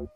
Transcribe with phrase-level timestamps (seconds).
[0.00, 0.06] I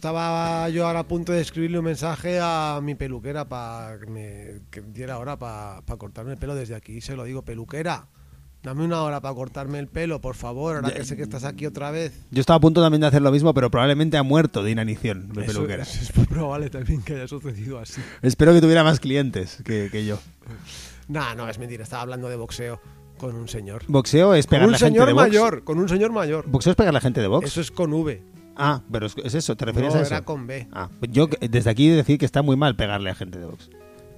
[0.00, 4.60] estaba yo ahora a punto de escribirle un mensaje a mi peluquera para que me
[4.70, 7.02] que diera hora para cortarme el pelo desde aquí.
[7.02, 8.06] Se lo digo, peluquera,
[8.62, 11.44] dame una hora para cortarme el pelo, por favor, ahora Ya- que sé que estás
[11.44, 12.14] aquí otra vez.
[12.30, 15.28] Yo estaba a punto también de hacer lo mismo, pero probablemente ha muerto de inanición
[15.36, 15.82] Eso- peluquera.
[15.82, 18.00] es probable también que haya sucedido así.
[18.22, 20.18] Espero que tuviera más clientes que, que yo.
[21.08, 22.80] Nah, no, es mentira, estaba hablando de boxeo
[23.18, 23.82] con un señor.
[23.86, 25.26] Boxeo es Con pegarle un a gente señor de box.
[25.28, 26.46] mayor, con un señor mayor.
[26.48, 27.46] Boxeo es pegarle a gente de box.
[27.46, 28.22] Eso es con V.
[28.56, 30.14] Ah, pero es, es eso, ¿te referías No, a eso?
[30.14, 30.68] era con B.
[30.72, 33.70] Ah, yo que- desde aquí decir que está muy mal pegarle a gente de box.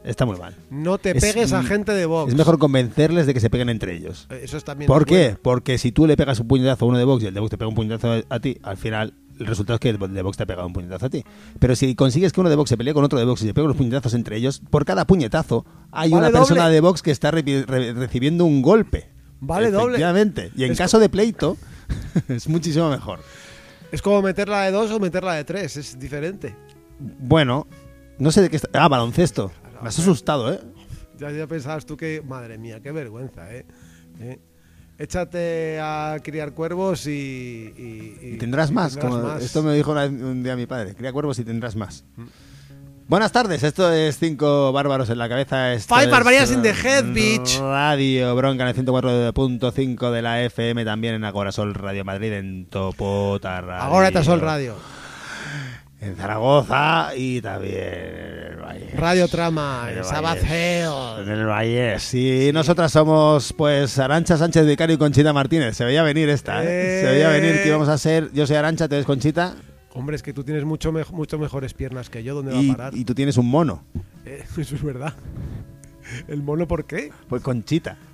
[0.04, 0.56] Está muy mal.
[0.68, 2.32] No te Es- pegues a gente de box.
[2.32, 4.26] Es mejor convencerles de que se peguen entre ellos.
[4.30, 5.22] Eso es también ¿Por qué?
[5.26, 5.38] bueno.
[5.42, 7.50] Porque si tú le pegas un puñetazo a uno de box y el de box
[7.50, 10.36] te pega un puñetazo a ti, al final el resultado es que el de box
[10.36, 11.22] te ha pegado un puñetazo a ti.
[11.60, 13.54] Pero si consigues que uno de box se pelee con otro de box y se
[13.54, 16.74] peguen los puñetazos entre ellos, por cada puñetazo hay Vale una persona doble.
[16.74, 19.08] de box que está repi- re- recibiendo un golpe.
[19.38, 20.00] Vale doble.
[20.56, 21.56] Y en Es caso de pleito,
[22.28, 23.20] es muchísimo mejor.
[23.92, 26.56] Es como meterla de dos o meterla de tres, es diferente.
[26.98, 27.66] Bueno,
[28.18, 28.68] no sé de qué está.
[28.72, 29.52] Ah, baloncesto.
[29.82, 30.60] Me has asustado, ¿eh?
[31.18, 33.66] Ya, ya pensabas tú que, madre mía, qué vergüenza, ¿eh?
[34.20, 34.38] ¿Eh?
[34.98, 37.10] Échate a criar cuervos y...
[38.20, 38.92] y- tendrás más.
[38.92, 39.42] tendrás como más.
[39.42, 40.94] Esto me dijo una vez- un día mi padre.
[40.94, 42.04] Cría cuervos y tendrás más.
[43.08, 45.72] Buenas tardes, esto es Cinco Bárbaros en la Cabeza.
[45.72, 47.58] Esto Five es, Barbarians in the head, bitch.
[47.58, 53.60] Radio Bronca en el 104.5 de la FM, también en Agorasol Radio Madrid, en Topota
[53.60, 53.82] Radio.
[53.82, 54.76] Ahora te Sol Radio.
[56.00, 58.90] En Zaragoza y también en el Valle.
[58.96, 59.98] Radio Trama, En.
[59.98, 61.22] Hill.
[61.22, 61.98] En el Valle.
[62.00, 65.76] Sí, nosotras somos, pues, Arancha Sánchez Vicario y Conchita Martínez.
[65.76, 67.02] Se veía venir esta, ¿eh?
[67.04, 68.32] Se veía venir que íbamos a ser.
[68.32, 69.54] Yo soy Arancha, tú eres Conchita.
[69.94, 72.70] Hombre, es que tú tienes mucho, mej- mucho mejores piernas que yo, ¿dónde va Y,
[72.70, 72.94] a parar?
[72.96, 73.84] y tú tienes un mono.
[74.24, 75.14] Eh, eso es verdad.
[76.28, 77.10] ¿El mono por qué?
[77.28, 77.96] Pues Conchita.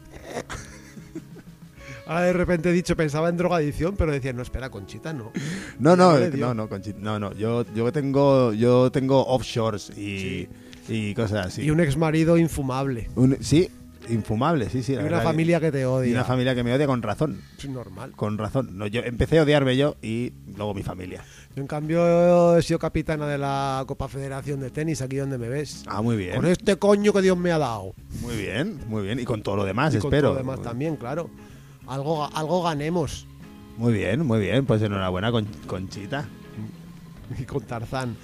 [2.06, 5.30] Ahora de repente he dicho, pensaba en drogadicción, pero decía, no, espera, Conchita, no.
[5.78, 6.46] No, no, dio.
[6.46, 6.98] no, no, Conchita.
[7.00, 7.32] No, no.
[7.34, 10.48] Yo, yo tengo, yo tengo offshores y,
[10.88, 11.62] y cosas así.
[11.62, 13.10] Y un ex marido infumable.
[13.14, 13.68] Un- sí,
[14.08, 14.94] infumable, sí, sí.
[14.94, 16.12] Y una que- familia que te y odia.
[16.14, 17.42] una familia que me odia con razón.
[17.58, 18.12] Es normal.
[18.16, 18.78] Con razón.
[18.78, 21.22] No, yo empecé a odiarme yo y luego mi familia.
[21.58, 25.48] Yo, en cambio, he sido capitana de la Copa Federación de Tenis, aquí donde me
[25.48, 25.82] ves.
[25.88, 26.36] Ah, muy bien.
[26.36, 27.94] Con este coño que Dios me ha dado.
[28.20, 29.18] Muy bien, muy bien.
[29.18, 30.28] Y con todo lo demás, y con espero.
[30.28, 31.28] todo lo demás también, claro.
[31.88, 33.26] Algo, algo ganemos.
[33.76, 34.66] Muy bien, muy bien.
[34.66, 36.28] Pues enhorabuena, con, Conchita.
[37.40, 38.16] Y con Tarzán.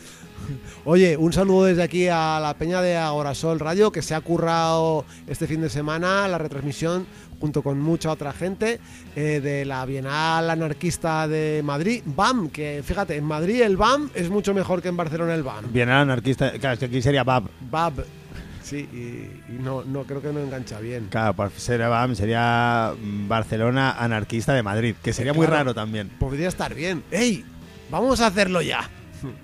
[0.84, 5.04] Oye, un saludo desde aquí a la peña de Agorasol Radio que se ha currado
[5.26, 7.06] este fin de semana la retransmisión
[7.40, 8.80] junto con mucha otra gente
[9.16, 14.30] eh, de la Bienal Anarquista de Madrid, BAM, que fíjate, en Madrid el BAM es
[14.30, 15.72] mucho mejor que en Barcelona el BAM.
[15.72, 16.52] Bien al anarquista.
[16.52, 17.44] Claro, es que aquí sería Bab.
[17.70, 18.04] BAB,
[18.62, 21.08] sí, y, y no, no creo que no engancha bien.
[21.10, 26.10] Claro, pues sería Bab, sería mm, Barcelona anarquista de Madrid, que sería muy raro también.
[26.18, 27.02] Podría estar bien.
[27.10, 27.44] ¡Ey!
[27.90, 28.88] Vamos a hacerlo ya.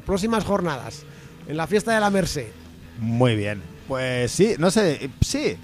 [0.06, 1.02] Próximas jornadas.
[1.48, 2.48] En la fiesta de la Merced.
[2.98, 3.62] Muy bien.
[3.88, 5.56] Pues sí, no sé, sí.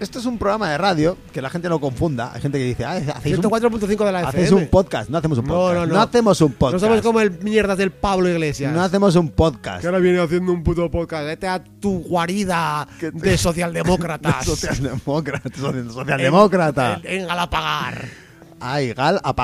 [0.00, 2.32] Esto es un programa de radio, que la gente no confunda.
[2.32, 4.62] Hay gente que dice, ah, hacéis un, 104.5 de la hacéis FM.
[4.62, 5.10] un podcast.
[5.10, 5.88] No hacemos un No, podcast.
[5.88, 6.00] no, no.
[6.00, 6.80] hacemos un No podcast.
[6.84, 8.72] somos como el mierdas del Pablo Iglesias.
[8.72, 9.82] No hacemos un podcast.
[9.82, 11.24] Que ahora viene haciendo un puto podcast.
[11.26, 14.44] Vete a tu guarida Que te- de socialdemócratas.
[14.46, 15.50] Socialdemócrata.
[15.50, 17.00] soci- Socialdemócrata.
[17.04, 18.04] En, en Galapagar.
[18.60, 19.34] Ay, Gal, a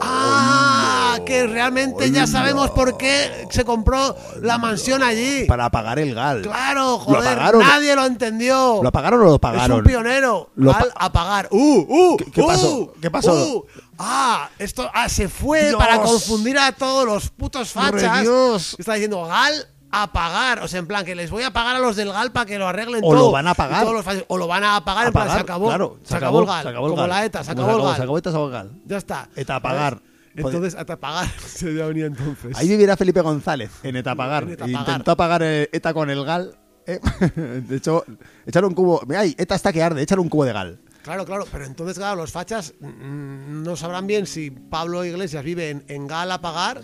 [0.00, 1.18] ¡Ah!
[1.24, 5.44] Que realmente ya sabemos por qué se compró la mansión allí.
[5.46, 6.42] Para pagar el gal.
[6.42, 7.60] Claro, joder, apagaron?
[7.62, 8.80] nadie lo entendió.
[8.82, 9.78] ¿Lo apagaron o lo Es pagaron?
[9.78, 10.50] un pionero.
[10.56, 11.48] Lo Al pa- apagar.
[11.50, 11.86] ¡Uh!
[11.88, 12.16] ¡Uh!
[12.16, 12.92] ¿Qué- qué uh, pasó?
[13.00, 13.32] ¿Qué pasó?
[13.34, 13.64] uh.
[13.98, 15.76] ah, esto ah, se fue Dios.
[15.76, 18.20] para confundir a todos los putos fachas.
[18.22, 18.76] Dios.
[18.78, 19.68] Está diciendo Gal
[20.02, 20.60] a pagar.
[20.62, 22.58] O sea, en plan, que les voy a pagar a los del Gal para que
[22.58, 23.26] lo arreglen O todo.
[23.26, 23.86] lo van a pagar.
[23.86, 25.06] Los o lo van a pagar.
[25.08, 25.66] en plan, se acabó.
[25.68, 26.62] claro, se, acabó el Gal.
[26.62, 27.10] se acabó el como gal.
[27.10, 27.96] la ETA, se Como acabó el Gal.
[27.96, 28.70] Se acabó ETA, se acabó el gal.
[28.86, 29.28] Ya está.
[29.36, 30.00] ETA a pagar.
[30.36, 32.56] Entonces, a pagar se ya venía entonces.
[32.58, 34.42] Ahí vivirá Felipe González en Etapagar.
[34.42, 34.80] En Etapagar.
[34.88, 36.56] Intentó apagar ETA con el gal.
[36.86, 36.98] eh.
[37.68, 38.04] De hecho,
[38.44, 39.00] echar un cubo.
[39.06, 40.80] Mira, ahí, ETA está que arde, echar un cubo de gal.
[41.04, 45.68] Claro, claro, pero entonces, claro, los fachas mm, no sabrán bien si Pablo Iglesias vive
[45.70, 46.80] en, en Gal a pagar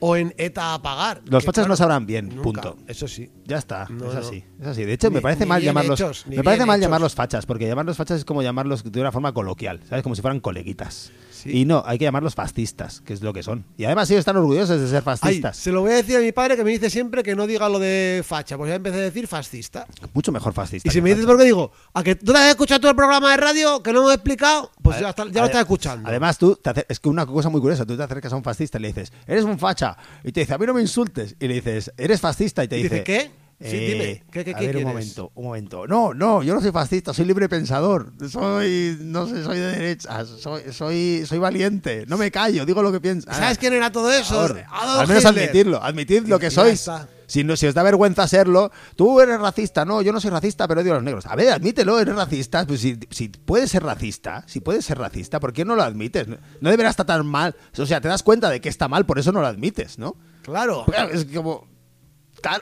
[0.00, 1.22] o en ETA a pagar.
[1.26, 2.76] Los fachas claro, no sabrán bien, nunca, punto.
[2.86, 3.30] Eso sí.
[3.46, 4.20] Ya está, No, es no.
[4.20, 4.84] así, es así.
[4.84, 6.00] De hecho, Ni- me parece mal llamarlos.
[6.00, 6.86] hechos, me parece mal hechos.
[6.86, 10.02] llamarlos fachas, porque llamarlos fachas es como llamarlos de una forma coloquial, ¿sabes?
[10.02, 11.10] Como si fueran coleguitas.
[11.32, 11.60] Sí.
[11.60, 13.64] Y no, hay que llamarlos fascistas, que es lo que son.
[13.78, 15.56] Y además ellos están orgullosos de ser Ay, fascistas.
[15.56, 17.68] se lo voy a decir a mi padre que me dice siempre que no diga
[17.70, 19.86] lo de facha, pues ya empecé a decir fascista.
[20.12, 20.86] Mucho mejor fascista.
[20.86, 21.32] Y si me dices facha.
[21.32, 23.90] por qué digo, ¿a que tú te has escuchado todo el programa de radio que
[23.92, 24.70] no me he explicado?
[24.82, 26.06] Pues ya, está- ya lo estás escuchando.
[26.08, 28.76] Además, tú, te es que una cosa muy curiosa, tú te acercas a un fascista
[28.78, 29.89] y le dices, eres un facha,
[30.24, 32.76] y te dice, a mí no me insultes, y le dices, eres fascista, y te
[32.76, 33.30] dice, dice, ¿qué?
[33.62, 34.86] Sí, "Eh, dime, ¿qué- qué- a qué ver, un quieres?".
[34.86, 35.86] momento, un momento.
[35.86, 40.24] No, no, yo no soy fascista, soy libre pensador, soy, no sé, soy de derecha,
[40.24, 43.30] soy, soy, soy valiente, no me callo, digo lo que pienso.
[43.30, 44.40] ¿Sabes quién era todo eso?
[44.40, 45.26] Al menos Hitler.
[45.44, 46.72] admitirlo, admitid lo que sois.
[46.80, 47.06] está.
[47.30, 49.84] Si, no, si os da vergüenza serlo, tú eres racista.
[49.84, 51.26] No, yo no soy racista, pero odio a los negros.
[51.26, 52.66] A ver, admítelo, eres racista.
[52.66, 56.26] Pues si, si puedes ser racista, si puedes ser racista, ¿por qué no lo admites?
[56.26, 57.54] No, no deberá estar tan mal.
[57.78, 60.16] O sea, te das cuenta de que está mal, por eso no lo admites, ¿no?
[60.42, 60.84] Claro.
[61.12, 61.68] Es como.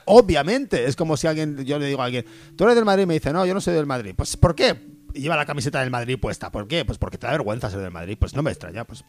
[0.05, 2.25] Obviamente, es como si alguien, yo le digo a alguien,
[2.55, 4.13] tú eres del Madrid y me dice, no, yo no soy del Madrid.
[4.15, 4.99] Pues, ¿por qué?
[5.15, 6.51] Lleva la camiseta del Madrid puesta.
[6.51, 6.85] ¿Por qué?
[6.85, 8.17] Pues porque te da vergüenza ser del Madrid.
[8.19, 8.83] Pues no me extraña.
[8.83, 9.03] Pues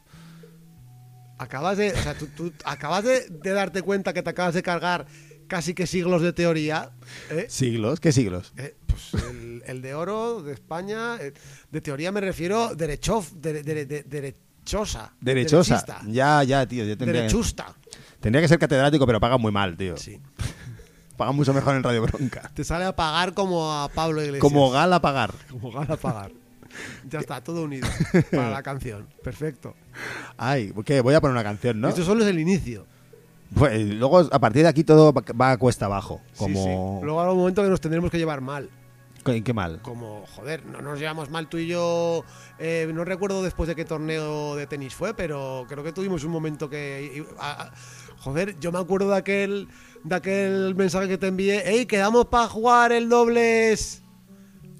[1.41, 4.63] Acabas de, o sea, tú, tú acabas de, de darte cuenta que te acabas de
[4.63, 5.07] cargar
[5.51, 6.93] casi que siglos de teoría.
[7.31, 7.47] ¿eh?
[7.49, 8.53] siglos, ¿qué siglos?
[8.57, 11.35] Eh, pues el, el de oro de España, eh,
[11.71, 15.13] de teoría me refiero derechof, de, de- de- derechosa.
[15.21, 15.75] Derechosa.
[15.75, 16.85] derechista, Ya, ya, tío.
[16.85, 17.75] Yo tendría, derechusta.
[18.21, 19.97] tendría que ser catedrático, pero pagan muy mal, tío.
[19.97, 20.21] Sí.
[21.17, 22.51] Pagan mucho mejor en Radio Bronca.
[22.55, 24.41] Te sale a pagar como a Pablo Iglesias.
[24.41, 25.35] Como gal a pagar.
[25.51, 26.33] Como gana a pagar.
[27.11, 27.87] Ya está, todo unido
[28.31, 29.07] para la canción.
[29.23, 29.75] Perfecto.
[30.39, 31.03] Ay, ¿qué?
[31.03, 31.89] Voy a poner una canción, ¿no?
[31.91, 32.87] Esto solo es el inicio.
[33.55, 36.21] Pues, luego, a partir de aquí, todo va- a cuesta abajo.
[36.37, 36.55] Como...
[37.01, 37.05] sí.
[37.05, 38.69] Luego habrá un momento que nos tendremos que llevar mal.
[39.25, 39.81] ¿Qué, qué mal?
[39.83, 42.25] Como, joder, no nos llevamos mal tú y yo.
[42.59, 46.31] eh, no recuerdo después de qué torneo de tenis fue, pero creo que tuvimos un
[46.31, 47.25] momento que.
[48.19, 49.69] joder, yo me acuerdo de aquel,
[50.05, 51.69] de aquel mensaje que te envié.
[51.69, 54.03] ¡Ey, quedamos para jugar el dobles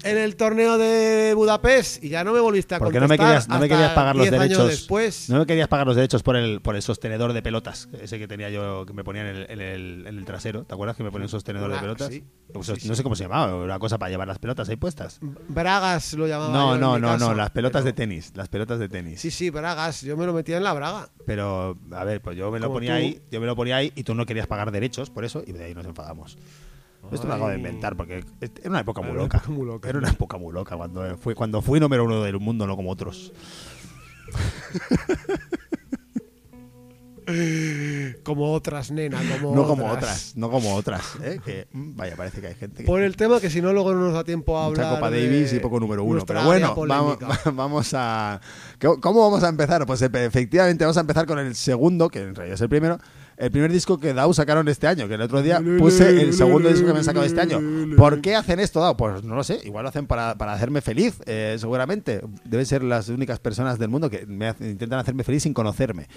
[0.03, 2.03] en el torneo de Budapest!
[2.03, 4.23] Y ya no me volviste a Porque no me querías, no me querías pagar los
[4.29, 4.67] 10 años derechos.
[4.69, 5.29] después.
[5.29, 7.89] No me querías pagar los derechos por el, por el sostenedor de pelotas.
[8.01, 10.63] Ese que tenía yo, que me ponía en el, en el, en el trasero.
[10.63, 12.07] ¿Te acuerdas que me ponía un sostenedor de Ah, pelotas?
[12.09, 12.23] sí.
[12.53, 12.87] Pues, Sí, sí.
[12.89, 15.19] No sé cómo se llamaba, una cosa para llevar las pelotas ahí puestas.
[15.47, 16.51] Bragas lo llamaba.
[16.53, 18.31] No, yo en no, mi no, caso, no, las pelotas pero- de tenis.
[18.35, 19.21] Las pelotas de tenis.
[19.21, 20.01] Sí, sí, Bragas.
[20.01, 21.09] Yo me lo metía en la braga.
[21.25, 22.97] Pero, a ver, pues yo me lo Como ponía tú.
[22.97, 25.51] ahí, yo me lo ponía ahí y tú no querías pagar derechos por eso y
[25.53, 26.37] de ahí nos enfadamos.
[27.11, 29.37] Esto lo acabo de inventar porque era una época muy Era loca.
[29.37, 32.39] época muy loca, Era una época muy loca cuando fui, cuando fui número uno del
[32.39, 33.33] mundo, no como otros.
[38.23, 39.19] Como otras, nena.
[39.39, 39.97] Como no como otras.
[40.03, 41.01] otras, no como otras.
[41.23, 41.39] ¿eh?
[41.45, 42.87] Que, mm, vaya, parece que hay gente que...
[42.87, 44.95] Por el tema que si no luego no nos da tiempo a Mucha hablar.
[44.99, 46.25] Copa de Davis y poco número uno.
[46.25, 47.17] Pero bueno, vamos,
[47.53, 48.41] vamos a.
[49.01, 49.85] ¿Cómo vamos a empezar?
[49.85, 52.97] Pues efe- efectivamente vamos a empezar con el segundo, que en realidad es el primero.
[53.37, 56.69] El primer disco que DAO sacaron este año, que el otro día puse el segundo
[56.69, 57.59] disco que me han sacado este año.
[57.97, 58.95] ¿Por qué hacen esto, DAO?
[58.97, 62.21] Pues no lo sé, igual lo hacen para, para hacerme feliz, eh, seguramente.
[62.45, 66.07] Deben ser las únicas personas del mundo que me intentan hacerme feliz sin conocerme.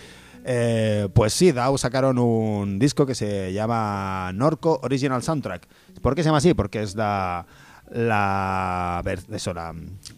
[0.44, 5.66] Eh, pues sí, DAO sacaron un disco que se llama Norco Original Soundtrack.
[6.02, 6.52] ¿Por qué se llama así?
[6.52, 7.47] Porque es la
[7.90, 9.75] la ver- eso la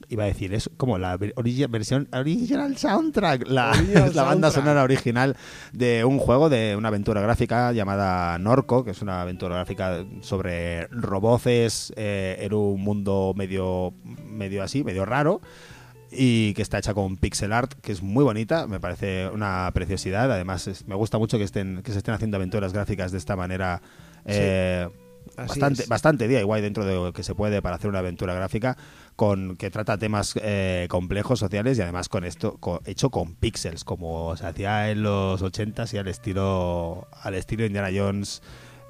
[0.08, 5.36] iba a decir es como la origi- versión original soundtrack la, Original banda sonora original
[5.72, 10.86] de un juego de una aventura gráfica llamada Norco que es una aventura gráfica sobre
[10.88, 13.92] roboces eh, en un mundo medio
[14.24, 15.40] medio así medio raro
[16.10, 20.30] y que está hecha con pixel art, que es muy bonita, me parece una preciosidad.
[20.30, 23.34] Además, es- me gusta mucho que estén que se estén haciendo aventuras gráficas de esta
[23.34, 23.82] manera.
[24.24, 24.88] eh,
[25.36, 25.88] Así bastante, es.
[25.88, 28.76] bastante DIY dentro de lo que se puede para hacer una aventura gráfica
[29.16, 33.84] con que trata temas eh, complejos sociales y además con esto co- hecho con píxeles
[33.84, 38.42] como se hacía en los 80 y al estilo al estilo Indiana Jones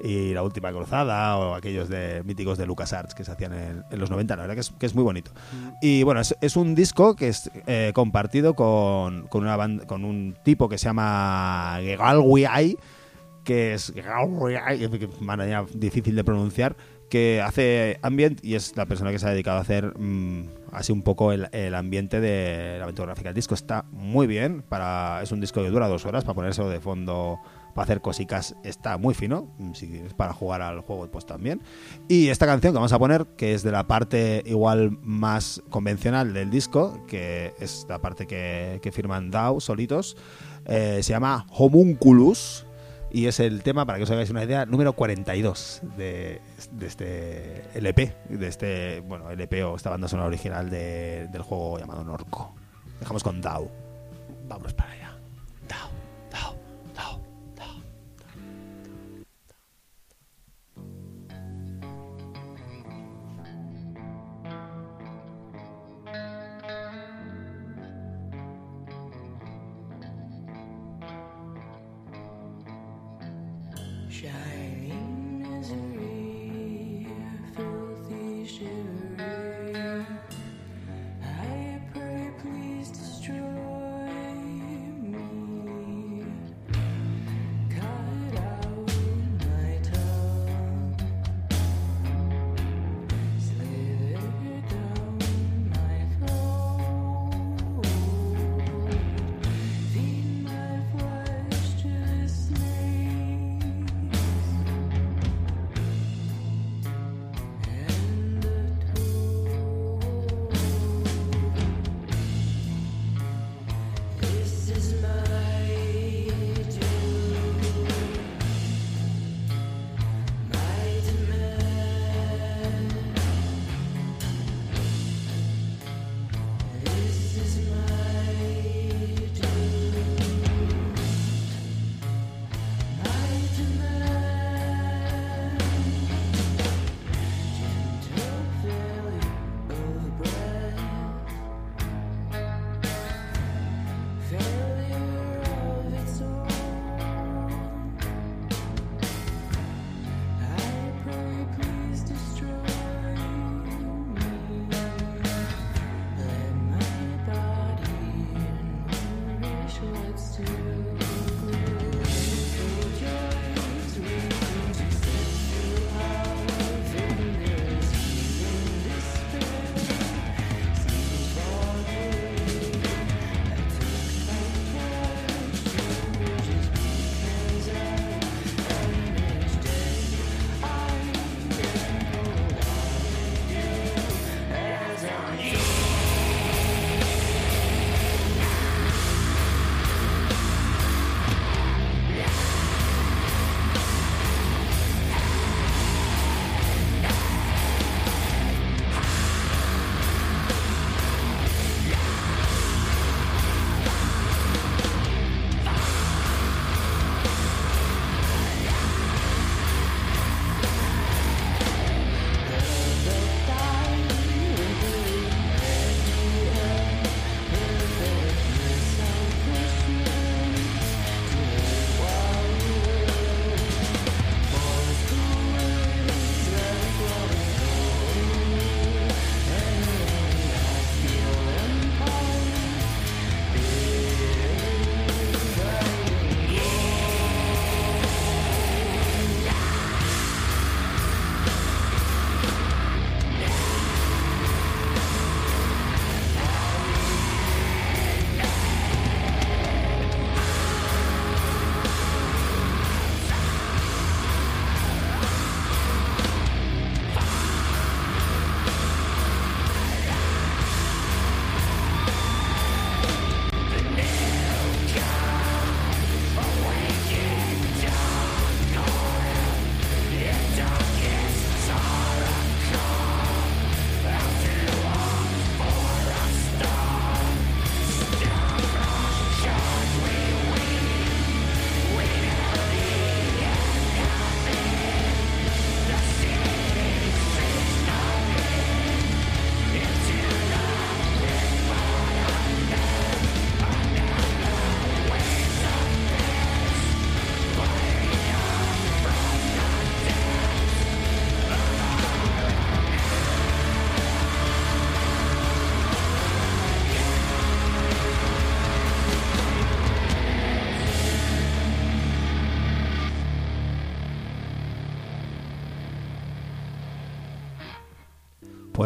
[0.05, 3.99] y La Última Cruzada o aquellos de míticos de LucasArts que se hacían en, en
[3.99, 5.31] los 90, la verdad que es, que es muy bonito.
[5.81, 10.37] Y bueno, es, es un disco que es eh, compartido con, con, una con un
[10.43, 12.77] tipo que se llama Gegalwiai,
[13.47, 13.95] que es
[15.21, 16.77] manera difícil de pronunciar,
[17.09, 20.91] que hace ambient y es la persona que se ha dedicado a hacer mm, así
[20.91, 23.29] un poco el, ambiente de la aventura gráfica.
[23.29, 26.69] El disco está muy bien, para es un disco que dura dos horas, para ponérselo
[26.69, 27.39] de fondo,
[27.73, 31.63] para hacer cosicas, está muy fino, mm, si es para jugar al juego pues también.
[32.09, 36.33] Y esta canción que vamos a poner, que es de la parte igual más convencional
[36.33, 40.17] del disco, que es la parte que, que firman DAO solitos,
[40.65, 42.66] eh, se llama Homunculus
[43.11, 46.41] y es el tema, para que os hagáis una idea, número 42 de,
[46.73, 51.79] de este LP, de este, bueno, LP o esta banda sonora original de- del juego
[51.79, 52.55] llamado Norco.
[53.01, 53.71] Dejamos con DAO.
[54.49, 55.17] Vamos para allá.
[55.69, 55.89] Dao,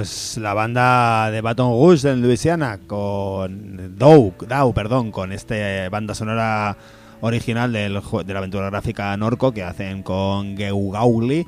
[0.01, 5.55] Pues la banda de Baton Rouge en Luisiana con Dow, Dow, perdón, con esta
[5.91, 6.75] banda sonora
[7.21, 11.47] original del, de la aventura gráfica Norco que hacen con Geu Gauli.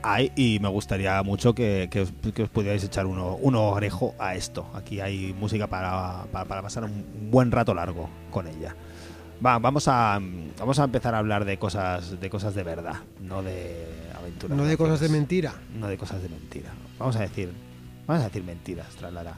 [0.00, 4.14] Ay, y me gustaría mucho que, que os, que os pudierais echar uno, uno orejo
[4.20, 4.64] a esto.
[4.74, 8.76] Aquí hay música para, para, para pasar un buen rato largo con ella.
[9.44, 10.20] Va, vamos a
[10.56, 13.84] vamos a empezar a hablar de cosas de cosas de verdad, no de
[14.16, 14.56] aventuras.
[14.56, 15.54] No de cosas de mentira.
[15.80, 16.70] No de cosas de mentira.
[16.96, 17.52] Vamos a decir,
[18.12, 19.36] vamos a decir mentiras, traslada.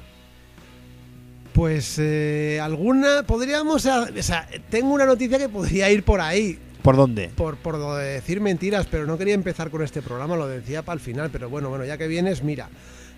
[1.52, 6.96] Pues eh, alguna podríamos, o sea, tengo una noticia que podría ir por ahí, ¿Por
[6.96, 7.30] dónde?
[7.36, 11.00] por, por decir mentiras, pero no quería empezar con este programa, lo decía para el
[11.00, 12.68] final, pero bueno, bueno, ya que vienes, mira,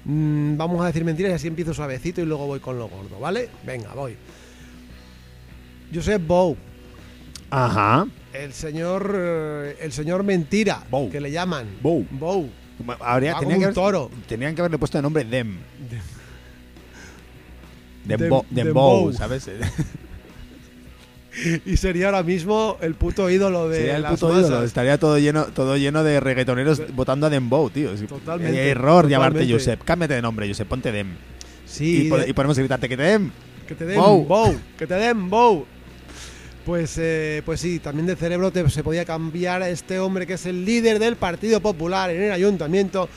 [0.04, 3.18] mm, vamos a decir mentiras y así empiezo suavecito y luego voy con lo gordo,
[3.18, 3.48] ¿vale?
[3.64, 4.14] Venga, voy.
[5.94, 6.56] Josep Bou,
[7.48, 8.06] Ajá.
[8.34, 11.10] el señor, eh, el señor mentira, Bou.
[11.10, 11.66] que le llaman.
[11.80, 12.04] Bou.
[12.10, 12.50] Bou.
[13.00, 14.10] Habría, como que un haber- toro.
[14.28, 15.56] tenían que haberle puesto el nombre Dem.
[18.06, 18.44] Dem-.
[18.50, 19.50] Dembow, ¿sabes?
[21.66, 24.48] Y sería ahora mismo el puto ídolo de Sería el las puto masas.
[24.48, 24.64] ídolo.
[24.64, 27.90] Estaría todo lleno, todo lleno de reggaetoneros votando a Dembow, tío.
[27.94, 29.46] Totalmente, Error llamarte.
[29.50, 29.82] Josep.
[29.84, 30.66] Cámbiate de nombre, Josep.
[30.66, 31.08] Ponte Dem.
[31.66, 33.30] Sí, y, de- y podemos gritarte que te Dem.
[33.68, 34.24] Que te den Bow.
[34.24, 34.56] bow.
[34.78, 35.66] que te den bow.
[36.66, 40.34] Pues, eh, pues sí, también de cerebro te- se podía cambiar a este hombre que
[40.34, 43.08] es el líder del Partido Popular en el Ayuntamiento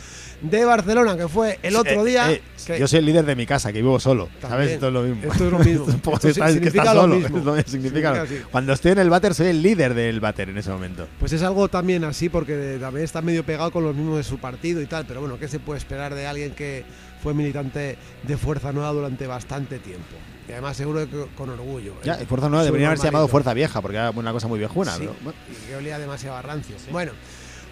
[0.41, 2.31] de Barcelona, que fue el otro Eh, día.
[2.31, 4.29] eh, que- Yo soy el líder de mi casa, que vivo solo.
[4.39, 4.69] ¿Sabes?
[4.73, 5.31] Esto es lo mismo.
[5.31, 5.59] Esto es lo
[6.29, 7.15] Esto significa lo solo.
[7.15, 7.55] mismo.
[7.57, 8.13] Es significa.
[8.23, 8.47] Significa.
[8.51, 11.07] Cuando estoy en el váter, soy el líder del váter en ese momento.
[11.19, 14.37] Pues es algo también así, porque también está medio pegado con los mismos de su
[14.37, 15.05] partido y tal.
[15.07, 16.85] Pero bueno, ¿qué se puede esperar de alguien que
[17.23, 20.15] fue militante de Fuerza Nueva durante bastante tiempo?
[20.49, 21.93] Y además, seguro que con orgullo.
[22.03, 22.23] Ya, ¿eh?
[22.23, 23.27] y Fuerza Nueva debería haberse llamado.
[23.27, 24.93] Fuerza Vieja, porque era una cosa muy viejuna.
[24.93, 25.39] Sí, pero, bueno.
[25.49, 26.75] y que olía demasiado a rancio.
[26.91, 27.11] Bueno,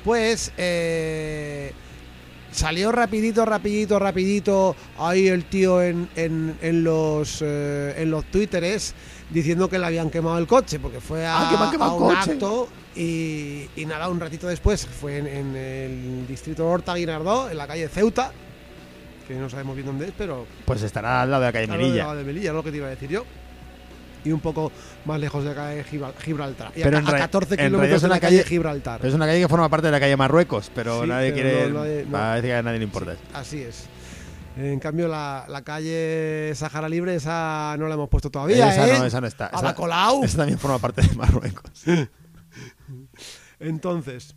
[0.04, 1.74] pues eh,
[2.52, 8.94] salió rapidito, rapidito, rapidito ahí el tío en, en, en los eh, en los twitteres
[9.30, 12.32] diciendo que le habían quemado el coche porque fue a, Ah, a el un coche.
[12.32, 17.58] acto y, y nada, un ratito después fue en, en el distrito Horta Guinardó, en
[17.58, 18.32] la calle Ceuta,
[19.28, 21.70] que no sabemos bien dónde es, pero Pues estará al lado de la calle al
[21.72, 22.14] lado de Melilla.
[22.14, 23.26] la Melilla, es lo que te iba a decir yo.
[24.26, 24.72] Y un poco
[25.06, 26.72] más lejos de de Gibral- Gibraltar.
[26.76, 29.06] Y Pero a, en a re- 14 en kilómetros de la calle, calle- Gibraltar.
[29.06, 31.70] Es una calle que forma parte de la calle Marruecos, pero Sí, nadie pero quiere.
[31.72, 32.12] no- nadie- no.
[32.12, 33.16] Parece que a nadie le importa.
[33.34, 33.86] Así es.
[34.58, 38.70] En cambio, la, la calle Sahara Libre, esa no la hemos puesto todavía.
[38.70, 38.98] esa, ¿eh?
[38.98, 39.46] no, esa no está.
[39.48, 40.24] A Esa, la Colau.
[40.24, 41.84] esa también forma parte de Marruecos.
[43.60, 44.34] Entonces,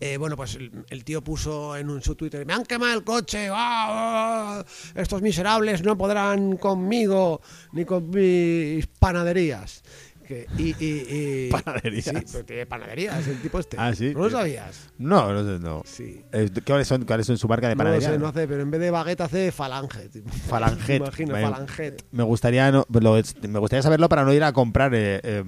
[0.00, 3.04] eh, bueno, pues el, el tío puso en un, su Twitter, me han quemado el
[3.04, 4.64] coche, ¡ah, ah!
[4.94, 7.40] estos miserables no podrán conmigo
[7.72, 9.82] ni con mis panaderías.
[10.26, 12.04] Que, y, y- y- Panaderías.
[12.04, 13.78] Sí, pero tiene panaderías el tipo este.
[13.80, 14.12] Ah, sí.
[14.12, 14.90] ¿No lo sabías?
[14.98, 15.82] No, no sé, no.
[15.86, 16.22] Sí.
[16.32, 18.10] Eh, ¿Cuáles son, ¿Cuáles son su marca de No lo panadería?
[18.10, 20.10] sé, no hace, pero en vez de baguette hace falange.
[20.46, 20.96] Falanget.
[21.00, 22.04] Imagino, Me- falanget.
[22.12, 23.14] Me gustaría, no- lo-
[23.48, 25.44] me gustaría saberlo para no ir a comprar eh, eh,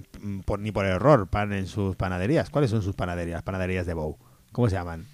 [0.46, 2.48] por, ni por error pan en sus panaderías.
[2.48, 3.42] ¿Cuáles son sus panaderías?
[3.42, 4.16] Panaderías de Bow.
[4.52, 5.06] ¿Cómo se llaman?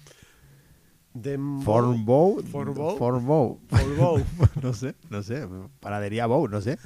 [1.63, 2.43] Forbow.
[2.97, 3.59] Forbow.
[4.61, 5.47] no sé, no sé.
[5.79, 6.77] Panadería Bow, no sé.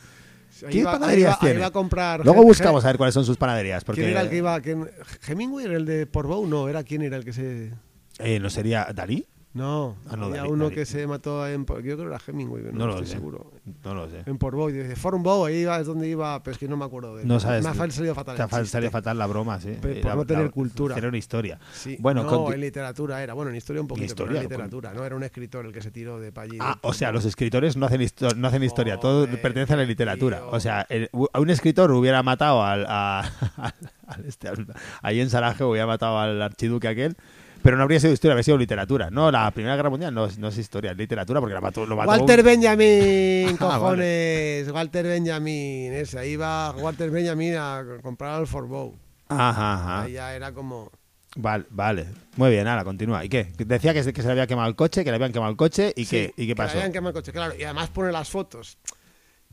[0.69, 1.63] ¿Qué iba- panaderías iba- tiene?
[1.65, 2.23] a comprar.
[2.23, 3.83] Luego buscamos a ver cuáles son sus panaderías.
[3.83, 4.59] Porque ¿Quién era el que iba?
[4.61, 4.89] quién-
[5.27, 6.45] ¿Hemingway era el de Portbou?
[6.47, 7.73] No, era quién era el que se.
[8.19, 9.25] eh, ¿No sería Dalí?
[9.53, 10.75] No, Ah, no, había David, uno David.
[10.77, 11.65] que se mató en.
[11.65, 13.13] Por- Yo creo que era Hemingway, pero no, No lo estoy sé.
[13.15, 13.51] seguro.
[13.83, 14.23] No lo sé.
[14.25, 16.85] En Portbou, y dice Forumbow, ahí iba, es donde iba, pero es que no me
[16.85, 17.27] acuerdo de él.
[17.27, 17.61] No sabes.
[17.61, 18.37] Me ha salido fatal.
[18.37, 19.77] Te ha salido fatal la broma, sí.
[19.81, 20.95] Pe- Eh, por la- no tener la- cultura.
[20.95, 21.59] Cero en historia.
[21.73, 23.33] Sí, Bueno, no, en literatura era.
[23.33, 24.93] Bueno, en historia un poquito, historia, pero en literatura.
[24.93, 26.57] No era un escritor el que se tiró de pa' allí.
[26.61, 29.83] Ah, o sea, los escritores no hacen, histo- no hacen historia, todo pertenece a la
[29.83, 30.37] literatura.
[30.39, 30.49] tío.
[30.49, 33.19] O sea, el- a un escritor hubiera matado al, a-
[33.57, 33.73] al-
[34.07, 34.65] al este, al-
[35.01, 37.17] ahí en Sarajevo hubiera matado al archiduque aquel,
[37.63, 39.09] pero no habría sido historia, habría sido literatura.
[39.09, 41.85] No, la Primera Guerra Mundial no, es- no es historia, es literatura porque la mató,
[41.85, 44.71] lo mató Walter un- Benjamin, Ah, cojones.
[44.71, 46.19] Walter Benjamin, ese.
[46.19, 48.95] Ahí iba Walter Benjamin a comprar al Forbow.
[49.29, 50.01] Ajá, ajá.
[50.03, 50.91] Ahí ya era como.
[51.37, 52.07] Vale, vale.
[52.35, 53.23] Muy bien, ahora continúa.
[53.23, 53.53] ¿Y qué?
[53.57, 55.55] Decía que se, que se le había quemado el coche, que le habían quemado el
[55.57, 56.77] coche y, Sí, qué, ¿y qué que le pasó?
[56.77, 57.53] habían quemado el coche, claro.
[57.57, 58.77] Y además pone las fotos.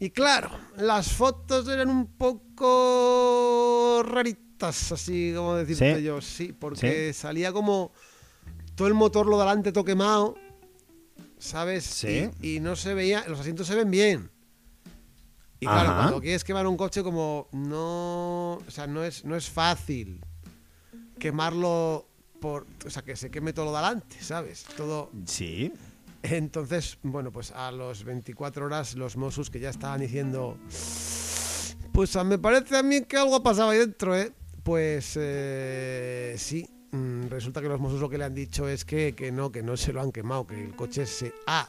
[0.00, 6.02] Y claro, las fotos eran un poco raritas, así como decirte ¿Sí?
[6.02, 6.20] yo.
[6.20, 7.92] Sí, porque salía como
[8.74, 10.36] todo el motor lo delante todo quemado,
[11.38, 11.84] ¿sabes?
[11.84, 12.30] Sí.
[12.40, 14.30] Y, y no se veía, los asientos se ven bien.
[15.60, 19.50] Y claro, cuando quieres quemar un coche como no, o sea, no es no es
[19.50, 20.20] fácil
[21.18, 22.08] quemarlo
[22.40, 24.64] por, o sea, que se queme todo lo delante, ¿sabes?
[24.76, 25.72] Todo Sí.
[26.22, 30.56] entonces, bueno, pues a los 24 horas los Mossos que ya estaban diciendo,
[31.92, 34.32] pues a- me parece a mí que algo pasaba ahí dentro, ¿eh?
[34.68, 39.14] Pues eh, sí, mm, resulta que los Mossos lo que le han dicho es que,
[39.14, 41.66] que no, que no se lo han quemado, que el coche se ha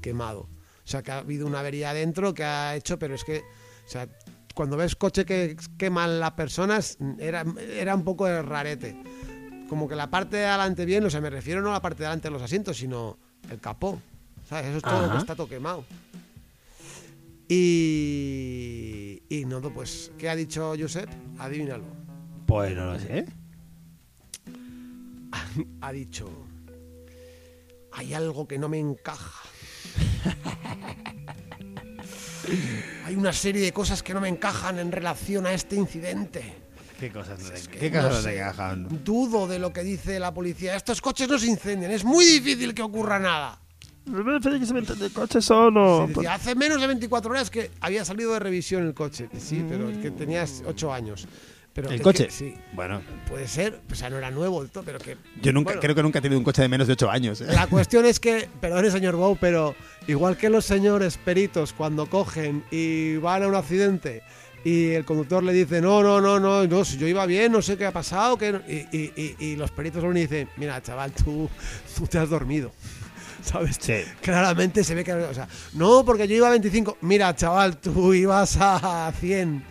[0.00, 0.42] quemado.
[0.42, 0.48] O
[0.84, 4.06] sea, que ha habido una avería dentro que ha hecho, pero es que, o sea,
[4.54, 8.96] cuando ves coche que queman las personas, mm, era, era un poco de rarete.
[9.68, 12.04] Como que la parte de adelante bien, o sea, me refiero no a la parte
[12.04, 13.18] de adelante de los asientos, sino
[13.50, 14.00] el capó.
[14.48, 14.66] ¿Sabes?
[14.66, 15.12] Eso es todo lo Ajá.
[15.14, 15.84] que está todo quemado.
[17.48, 19.24] Y.
[19.28, 21.10] Y no, pues, ¿qué ha dicho Josep?
[21.40, 21.97] Adivínalo.
[22.48, 23.26] Pues no lo sé.
[25.82, 26.30] Ha dicho.
[27.92, 29.46] Hay algo que no me encaja.
[33.04, 36.54] Hay una serie de cosas que no me encajan en relación a este incidente.
[36.98, 38.30] ¿Qué cosas no Es que ¿qué no cosas no sé.
[38.30, 39.04] te encajan?
[39.04, 40.74] Dudo de lo que dice la policía.
[40.74, 41.90] Estos coches no se incendian.
[41.90, 43.60] Es muy difícil que ocurra nada.
[44.06, 46.06] de coche solo.
[46.06, 49.28] Sí, decía, hace menos de 24 horas que había salido de revisión el coche.
[49.38, 51.28] Sí, pero es que tenías 8 años.
[51.74, 52.26] Pero ¿El coche?
[52.26, 52.54] que- sí.
[52.72, 53.80] Bueno, Puede ser.
[53.90, 55.16] O sea, no era nuevo pero que.
[55.40, 57.40] yo nunca, bueno, creo que nunca he tenido un coche de menos de 8 años.
[57.40, 57.46] ¿eh?
[57.48, 59.74] La cuestión es que, perdone señor Bow, pero
[60.08, 64.22] igual que los señores peritos cuando cogen y van a un accidente
[64.64, 67.62] y el conductor le dice, no, no, no, no, no, si yo iba bien, no
[67.62, 68.62] sé qué ha pasado, que no-".
[68.66, 71.48] y, y- y- y los peritos lo dicen, mira, chaval, tú,
[71.96, 72.72] tú te has dormido.
[73.44, 73.76] ¿Sabes?
[73.80, 73.94] Sí.
[74.20, 75.12] Claramente se ve que...
[75.12, 76.98] O sea, no, porque yo iba a 25.
[77.02, 79.62] Mira, chaval, tú ibas a 100.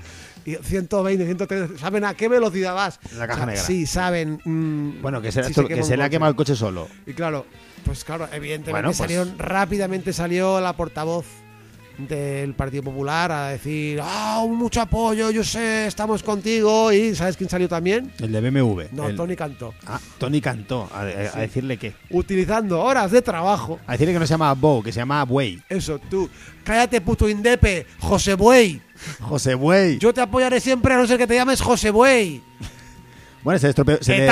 [0.47, 1.77] Y 120, 130.
[1.77, 3.01] ¿Saben a qué velocidad vas?
[3.17, 3.61] La caja negra.
[3.61, 4.39] Sí, saben.
[4.45, 6.87] mm, Bueno, que se, si que le ha quemado el coche solo.
[7.05, 7.45] Y claro,
[7.85, 11.25] pues claro, evidentemente Bueno, pues- salieron, rápidamente salió la portavoz
[11.97, 16.91] del Partido Popular a decir, ah, mucho apoyo, yo sé, estamos contigo.
[16.91, 18.11] Y ¿sabes quién salió también?
[18.19, 18.81] El de BMW.
[18.91, 19.73] No, el- Tony Cantó.
[19.85, 20.89] Ah, Tony cantó.
[20.93, 21.93] A, decirle que.
[22.09, 23.79] Utilizando horas de trabajo.
[23.87, 25.61] A decirle que no se llama Bow, que se llama Buey.
[25.69, 26.29] Eso, tú,
[26.63, 28.81] cállate puto indepe, José Buey.
[29.21, 29.97] José Buey.
[29.99, 32.41] Yo te apoyaré siempre a no ser que te llames José Buey.
[33.47, 33.97] Bueno, se estropeó.
[34.01, 34.29] se le-.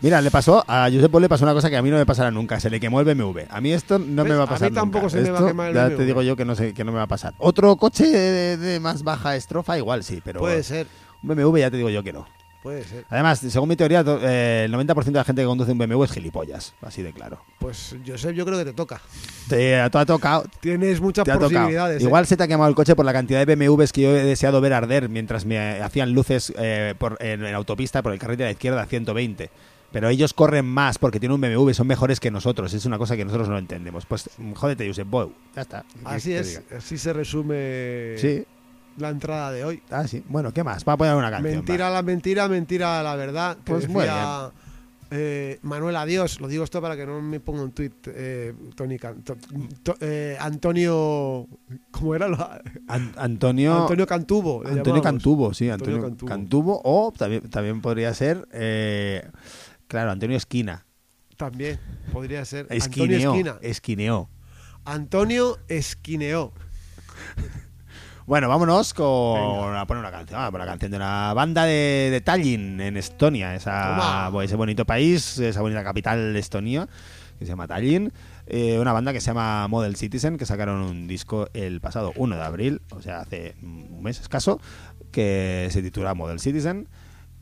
[0.00, 2.06] Mira, le pasó a Josep Paul le pasó una cosa que a mí no me
[2.06, 2.58] pasará nunca.
[2.58, 3.40] Se le quemó el BMW.
[3.50, 4.72] A mí esto no me va a A mí pasar.
[4.72, 5.18] tampoco nunca.
[5.18, 5.96] se me va a quemar el ya BMW.
[5.98, 7.34] te digo yo que no sé que no me va a pasar.
[7.36, 10.86] Otro coche de, de más baja estrofa, igual sí, pero Puede ser,
[11.22, 12.26] un BMW ya te digo yo que no.
[12.66, 13.04] Puede ser.
[13.08, 16.10] Además, según mi teoría, eh, el 90% de la gente que conduce un BMW es
[16.10, 17.38] gilipollas, así de claro.
[17.60, 19.00] Pues, Josep, yo creo que te toca.
[19.48, 20.46] Te, te ha tocado.
[20.58, 22.02] Tienes muchas Te posibilidades.
[22.02, 22.04] ¿eh?
[22.04, 24.24] Igual se te ha quemado el coche por la cantidad de BMWs que yo he
[24.24, 28.38] deseado ver arder mientras me hacían luces eh, por, en, en autopista por el carril
[28.38, 29.48] de la izquierda a 120.
[29.92, 32.74] Pero ellos corren más porque tienen un BMW, son mejores que nosotros.
[32.74, 34.06] Es una cosa que nosotros no entendemos.
[34.06, 35.32] Pues jódete, Josep Bow.
[35.54, 35.84] Ya está.
[36.04, 38.16] Así ¿Qué es, así se resume?
[38.18, 38.44] Sí.
[38.98, 39.82] La entrada de hoy.
[39.90, 40.22] Ah, sí.
[40.28, 40.84] Bueno, ¿qué más?
[40.88, 41.54] Va a poner una canción.
[41.54, 41.94] Mentira va.
[41.94, 43.56] la mentira, mentira la verdad.
[43.64, 44.50] Que Pues muy decía,
[45.10, 48.98] eh, Manuel Adiós, lo digo esto para que no me ponga un tuit, eh, Tony
[48.98, 49.36] to-
[49.82, 51.46] to- eh, Antonio,
[51.92, 52.26] ¿cómo era?
[52.88, 53.82] An- Antonio.
[53.82, 54.66] Antonio Cantubo.
[54.66, 55.02] Antonio.
[55.02, 56.28] Cantubo, sí, Antonio Antonio, Cantubo.
[56.28, 56.80] Cantubo.
[56.84, 58.46] O también, también podría ser.
[58.52, 59.28] eh,
[59.86, 60.84] claro, Antonio Esquina.
[61.36, 61.78] También,
[62.12, 62.66] podría ser.
[62.70, 63.32] Antonio Esquineó.
[63.34, 63.58] Esquina.
[63.62, 64.30] Esquineó.
[64.86, 66.52] Antonio Esquineó.
[68.26, 69.80] Bueno, vámonos con Venga.
[69.82, 72.96] a poner una canción, a poner una canción de una banda de, de Tallinn en
[72.96, 74.28] Estonia, esa, Toma.
[74.30, 76.88] bo- ese bonito país, esa bonita capital de Estonia
[77.38, 78.12] que se llama Tallinn,
[78.48, 82.36] Eh, una banda que se llama Model Citizen que sacaron un disco el pasado 1
[82.36, 84.60] de abril, o sea hace un mes escaso,
[85.12, 86.88] que se titula Model Citizen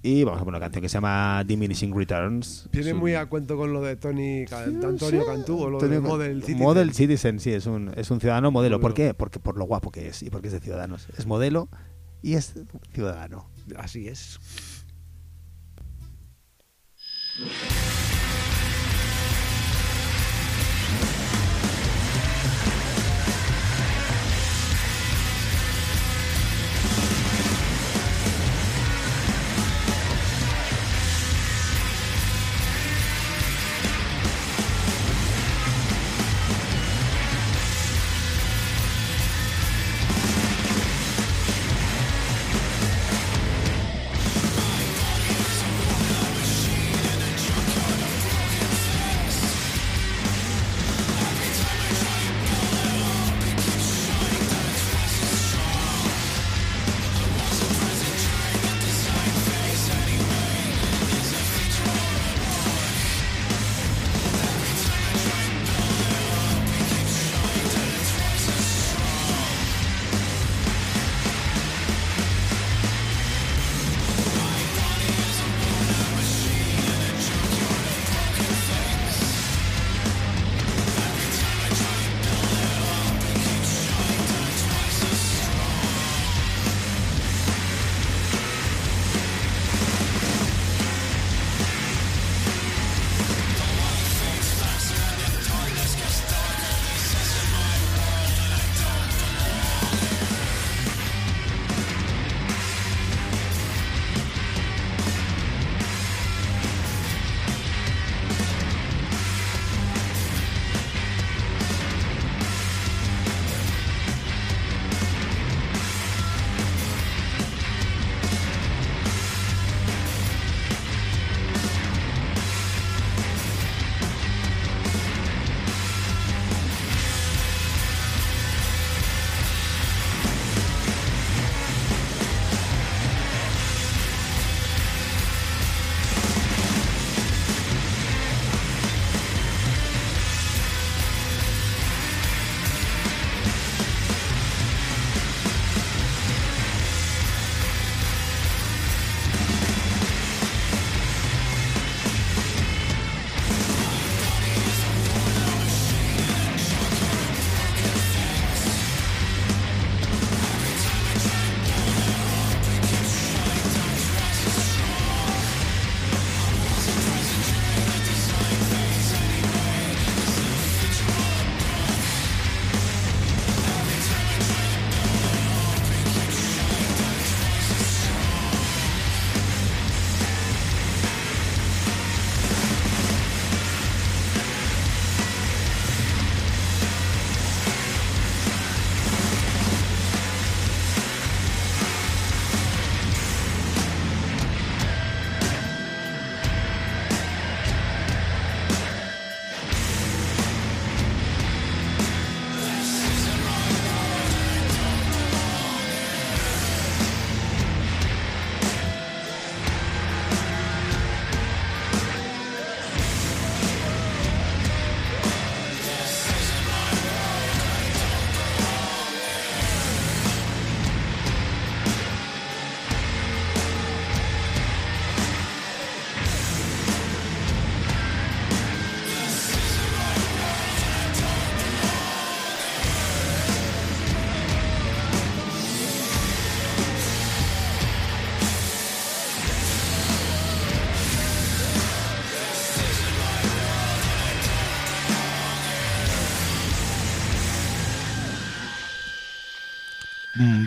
[0.07, 2.69] y vamos a poner una canción que se llama Diminishing Returns.
[2.73, 6.63] Un- muy a cuento con lo de Tony Antonio Cantubo, lo Antonio de Model Citizen.
[6.63, 8.81] Model Citizen, sí, es un, es un ciudadano modelo.
[8.81, 9.09] ¿Por Modelo.
[9.13, 9.15] qué?
[9.15, 11.09] Porque por lo guapo que es y porque es de Ciudadanos.
[11.17, 11.69] Es modelo
[12.23, 12.53] y es
[12.93, 13.49] ciudadano.
[13.79, 14.39] Así es.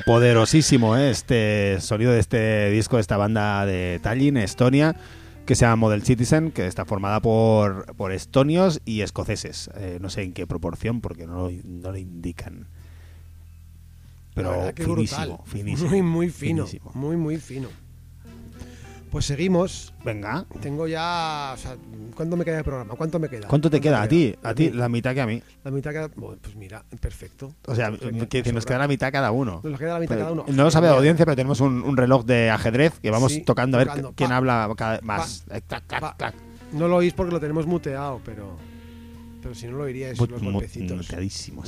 [0.07, 1.11] Poderosísimo ¿eh?
[1.11, 4.95] este sonido de este disco de esta banda de Tallinn, Estonia,
[5.45, 9.69] que se llama Model Citizen, que está formada por, por estonios y escoceses.
[9.75, 12.67] Eh, no sé en qué proporción, porque no, lo- no lo indican.
[14.33, 15.89] Pero finísimo, finísimo.
[15.89, 16.65] Muy, muy fino.
[16.65, 16.91] finísimo.
[16.93, 17.67] Muy, muy fino.
[19.11, 19.93] Pues seguimos.
[20.03, 21.51] Venga, Tengo ya.
[21.53, 21.75] O sea,
[22.13, 22.93] ¿cuánto me queda de programa?
[22.95, 23.47] ¿Cuánto me queda?
[23.47, 24.35] ¿cuánto te queda a ti?
[24.43, 25.41] A ti, la mitad que a mí.
[25.63, 26.09] La mitad queda.
[26.15, 27.53] Bueno, pues mira, perfecto.
[27.67, 29.61] O sea, Perfecto, que, que nos queda la mitad cada uno.
[29.63, 30.45] Nos queda la mitad Pero cada uno.
[30.47, 33.41] No lo sabe la audiencia, pero tenemos un, un reloj de ajedrez que vamos Sí,
[33.41, 34.13] tocando a ver tocando.
[34.15, 34.37] quién Pa.
[34.37, 35.45] habla cada- más.
[35.51, 35.81] Eh, Pa.
[35.81, 36.33] clac.
[36.73, 38.57] No lo oís porque lo tenemos muteado, pero.
[39.47, 41.05] Pero si no lo oiríais Mut- los golpecitos.
[41.05, 41.13] sí.
[41.53, 41.63] Muteadísimo.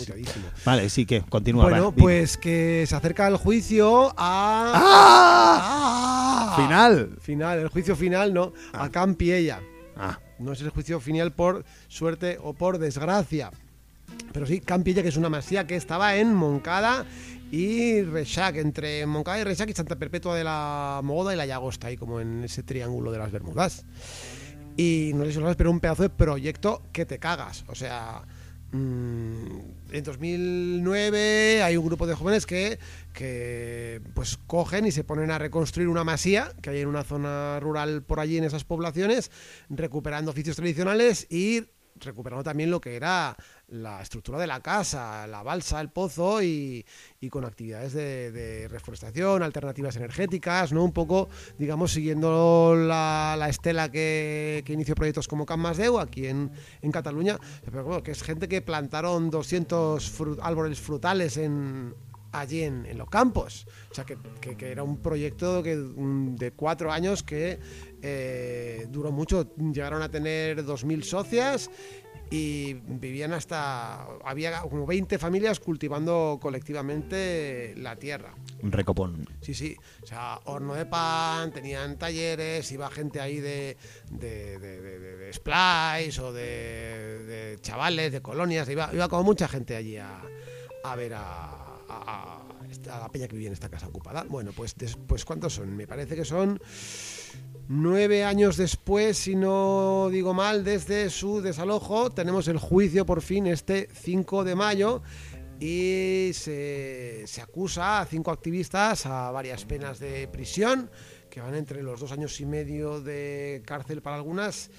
[0.66, 1.64] Vale, sí que continúa.
[1.70, 4.74] Bueno, va, pues que se acerca el juicio a.
[4.76, 5.62] ¡Ah!
[5.64, 6.54] ¡Ah!
[6.58, 7.16] Final.
[7.22, 8.52] Final, el juicio final, ¿no?
[8.74, 8.84] Ah.
[8.84, 9.62] A Campiella.
[9.96, 13.50] Ah, No es el juicio final por suerte o por desgracia.
[14.34, 17.06] Pero sí, Campiella, que es una masía que estaba en Moncada
[17.50, 21.88] y Rechac, entre Moncada y Rechac y Santa Perpetua de la Mogoda y la Llagosta,
[21.88, 23.86] ahí como en ese triángulo de las Bermudas.
[24.80, 27.66] Y no sé si lo sabes, pero un pedazo de proyecto que te cagas.
[27.68, 28.22] O sea,
[28.72, 29.60] mm,
[29.92, 32.80] en 2009 hay un grupo de jóvenes que,
[33.12, 37.60] que pues cogen y se ponen a reconstruir una masía que hay en una zona
[37.60, 39.32] rural por allí en esas poblaciones,
[39.70, 41.66] recuperando oficios tradicionales y
[41.98, 43.36] recuperando también lo que era
[43.72, 46.86] la estructura de la casa, la balsa, el pozo y,
[47.20, 50.84] y con actividades de, reforestación, alternativas energéticas, ¿no?
[50.84, 56.28] Un poco, digamos, siguiendo la, la estela que, que inició proyectos como Can Masdeu aquí
[56.28, 56.52] en,
[56.82, 61.40] en Cataluña, pero que es gente que plantaron 200 fru- árboles frutales
[62.32, 63.66] allí en, en los campos.
[63.92, 64.18] O sea, que,
[64.56, 67.60] que- era un proyecto que, de cuatro años que
[68.02, 69.54] eh, duró mucho.
[69.58, 71.70] Llegaron a tener 2.000 socias
[72.32, 74.04] y vivían hasta...
[74.24, 78.34] Había como 20 familias cultivando colectivamente la tierra.
[78.62, 79.28] un recopón.
[79.42, 79.76] Sí, sí.
[80.04, 83.78] O sea, horno de pan, tenían talleres, iba gente ahí de,
[84.12, 88.68] de, de, de- de- Splice o de, de chavales, de colonias.
[88.70, 90.22] Iba, iba como mucha gente allí a,
[90.84, 92.46] a ver a, a-
[92.86, 94.24] la peña que vivía en esta casa ocupada.
[94.30, 95.76] Bueno, pues después, ¿cuántos son?
[95.76, 96.60] Me parece que son
[97.70, 102.10] nueve años después, si no digo mal, desde su desalojo.
[102.10, 105.04] Tenemos el juicio por fin este 5 de mayo
[105.60, 110.90] y se, se acusa a cinco activistas a varias penas de prisión
[111.30, 114.72] que van entre los dos años y medio de cárcel para algunas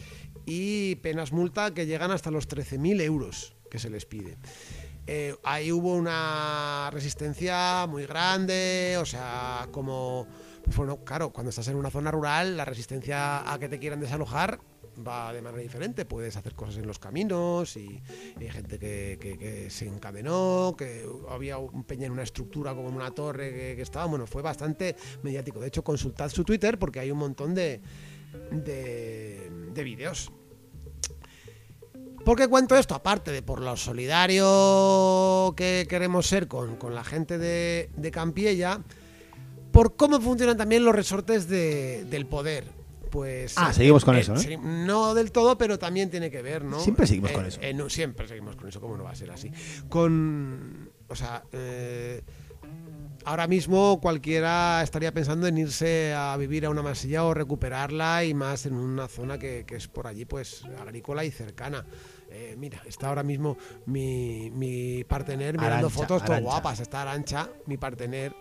[0.44, 4.36] y penas multa que llegan hasta los 13.000 euros que se les pide.
[5.06, 10.26] Eh, ahí hubo una resistencia muy grande, o sea, como,
[10.76, 14.60] bueno, claro, cuando estás en una zona rural, la resistencia a que te quieran desalojar
[15.06, 16.04] va de manera diferente.
[16.04, 18.02] Puedes hacer cosas en los caminos y,
[18.38, 23.74] hay gente que, se encadenó, que había un peña en una estructura como una torre
[23.76, 24.06] que, estaba.
[24.06, 25.60] Bueno, fue bastante mediático.
[25.60, 27.80] De hecho, consultad su Twitter porque hay un montón de,
[28.50, 30.32] de, de vídeos.
[32.24, 32.94] ¿Por qué cuento esto?
[32.94, 38.82] Aparte de por lo solidario que queremos ser con, con la gente de, de Campiella,
[39.72, 42.64] por cómo funcionan también los resortes de- del poder.
[43.10, 44.40] Pues, Ah, seguimos con eh, eso, ¿no?
[44.40, 46.78] sí, no del todo, pero también tiene que ver, ¿no?
[46.78, 47.58] Siempre seguimos Eh, con eso.
[47.60, 49.50] eh, no, siempre seguimos con eso, ¿cómo no va a ser así?
[49.88, 50.90] Con.
[51.08, 52.22] O sea, eh,
[53.24, 58.32] ahora mismo cualquiera estaría pensando en irse a vivir a una masilla o recuperarla y
[58.32, 61.84] más en una zona que, que es por allí, pues agrícola y cercana.
[62.30, 63.56] Eh, mira, está ahora mismo
[63.86, 66.78] mi, mi partener mirando fotos todo guapas.
[66.78, 68.32] Está Arancha, mi partener.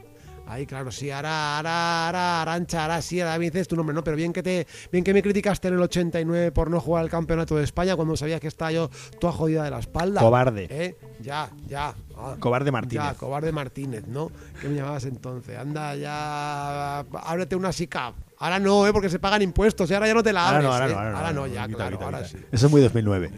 [0.49, 4.03] Ahí, claro, sí, ahora, ahora, ahora, Arancha, ahora sí, ahora dices tu nombre, ¿no?
[4.03, 7.09] Pero bien que te, bien que me criticaste en el 89 por no jugar al
[7.11, 10.19] campeonato de España cuando sabías que estaba yo toda jodida de la espalda.
[10.19, 10.65] Cobarde.
[10.71, 10.97] ¿Eh?
[11.21, 11.93] Ya, ya.
[12.17, 13.05] Ah, Cobarde Martínez.
[13.05, 14.31] Ya, cobarde Martínez, ¿no?
[14.59, 15.55] ¿Qué me llamabas entonces?
[15.55, 16.99] Anda, ya.
[16.99, 18.15] Ábrete una SICAP.
[18.39, 18.91] Ahora no, ¿eh?
[18.91, 20.67] Porque se pagan impuestos y ahora ya no te la Ahora abres.
[20.67, 20.89] no, ahora ¿eh?
[20.89, 21.17] no, ahora no.
[21.17, 22.39] Ahora no, ahora ya, quita, claro, quita, ahora quita.
[22.39, 22.45] sí.
[22.51, 23.31] Eso es muy 2009.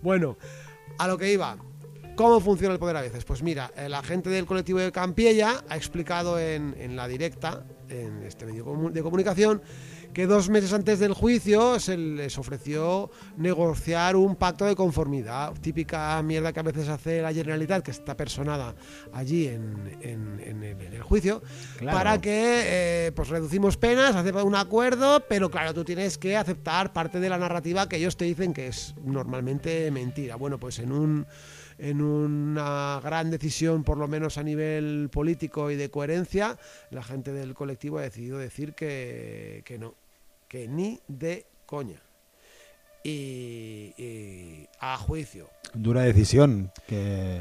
[0.00, 0.38] Bueno,
[0.96, 1.58] a lo que iba.
[2.18, 3.24] ¿Cómo funciona el poder a veces?
[3.24, 8.24] Pues mira, la gente del colectivo de Campiella ha explicado en, en la directa, en
[8.24, 9.62] este medio de comunicación,
[10.12, 16.20] que dos meses antes del juicio se les ofreció negociar un pacto de conformidad, típica
[16.24, 18.74] mierda que a veces hace la Generalitat, que está personada
[19.12, 21.40] allí en, en- en el, en el juicio,
[21.76, 21.96] Claro.
[21.96, 22.62] para que
[23.06, 27.28] eh, pues reducimos penas, hacemos un acuerdo, pero claro, tú tienes que aceptar parte de
[27.28, 30.34] la narrativa que ellos te dicen que es normalmente mentira.
[30.34, 31.26] Bueno, pues en un
[31.78, 36.58] en una gran decisión, por lo menos a nivel político y de coherencia,
[36.90, 39.94] la gente del colectivo ha decidido decir que, que no,
[40.48, 42.00] que ni de coña.
[43.04, 45.48] Y, y a juicio.
[45.72, 47.40] Dura decisión que,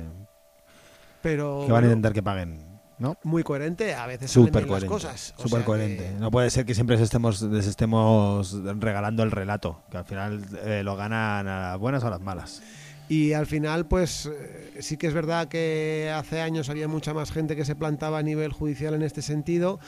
[1.21, 2.65] Pero que van a intentar que paguen.
[3.00, 3.15] ¿no?
[3.23, 4.88] muy coherente, a veces Súper bien las coherente.
[4.88, 5.34] cosas.
[5.38, 6.04] Súper coherente.
[6.06, 10.06] que- No puede ser que siempre les estemos, les estemos regalando el relato, que al
[10.06, 12.62] final eh, lo ganan a las buenas o a las malas.
[13.10, 17.32] Y al final, pues eh, sí que es verdad que hace años había mucha más
[17.32, 19.80] gente que se plantaba a nivel judicial en este sentido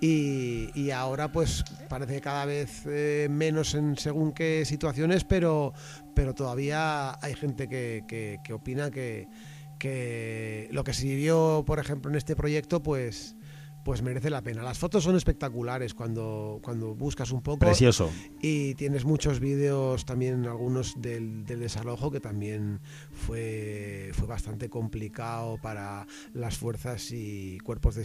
[0.00, 5.72] y, y ahora pues parece cada vez eh, menos en según qué situaciones, pero,
[6.14, 9.26] pero todavía hay gente que, que- que opina que,
[9.80, 13.34] que lo que se vivió, por ejemplo, en este proyecto, pues
[13.88, 14.62] pues merece la pena.
[14.62, 17.60] Las fotos son espectaculares cuando, cuando buscas un poco.
[17.60, 18.10] Precioso.
[18.42, 22.80] Y tienes muchos vídeos también, algunos del, del desalojo, que también
[23.14, 28.04] fue, fue bastante complicado para las fuerzas y cuerpos de,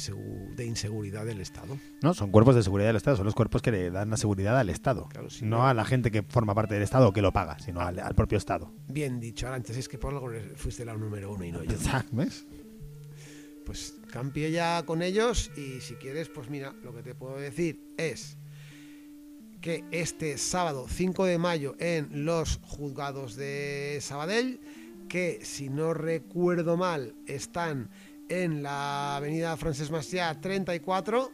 [0.55, 1.77] de inseguridad del Estado.
[2.01, 2.13] ¿no?
[2.13, 4.69] Son cuerpos de seguridad del Estado, son los cuerpos que le dan la seguridad al
[4.69, 5.09] Estado.
[5.09, 5.67] Claro, sí, no ¿no?
[5.67, 8.15] a la gente que forma parte del Estado o que lo paga, sino al, al
[8.15, 8.71] propio Estado.
[8.87, 11.75] Bien dicho, ahora antes es que por algo fuiste la número uno y no yo.
[12.13, 12.47] ¿Ves?
[13.65, 17.79] Pues cambié ya con ellos y si quieres, pues mira, lo que te puedo decir
[17.97, 18.37] es
[19.61, 24.59] que este sábado 5 de mayo en los juzgados de Sabadell,
[25.07, 27.89] que si no recuerdo mal están
[28.29, 31.31] en la avenida Francesc Macià 34,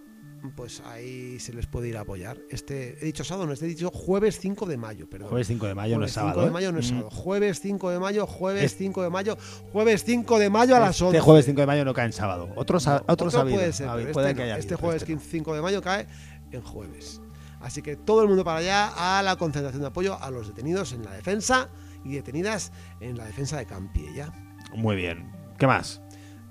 [0.55, 2.37] pues ahí se les puede ir a apoyar.
[2.49, 5.29] Este, he dicho sábado, no, este he dicho jueves 5 de mayo, perdón.
[5.29, 6.41] Jueves 5 de mayo no es Jueves 5 sábado.
[6.41, 6.51] de ¿eh?
[6.51, 6.89] mayo no es Mm.
[6.89, 7.09] sábado.
[7.11, 9.37] Jueves 5 de mayo, jueves Es- 5 de mayo,
[9.71, 11.17] jueves 5 de mayo a las 11.
[11.17, 12.49] Este jueves 5 de mayo no cae en sábado.
[12.55, 13.57] Otros, ha- No, otro ha habido.
[13.57, 14.45] puede ser, Ha habido- pero puede este, que no.
[14.45, 16.07] haya Este habido, jueves pero este 5 de mayo cae
[16.51, 17.21] en jueves.
[17.59, 20.93] Así que todo el mundo para allá a la concentración de apoyo a los detenidos
[20.93, 21.69] en la defensa
[22.05, 22.71] y detenidas
[23.01, 24.33] en la defensa de Campiella.
[24.71, 24.77] no.
[24.77, 25.29] Muy bien.
[25.57, 26.01] ¿Qué más?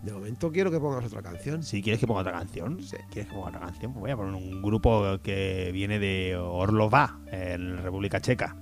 [0.03, 1.63] De momento quiero que pongas otra canción.
[1.63, 4.17] Si quieres que ponga otra canción, si quieres que ponga otra canción, pues voy a
[4.17, 8.55] poner un grupo que viene de Orlova, en República Checa.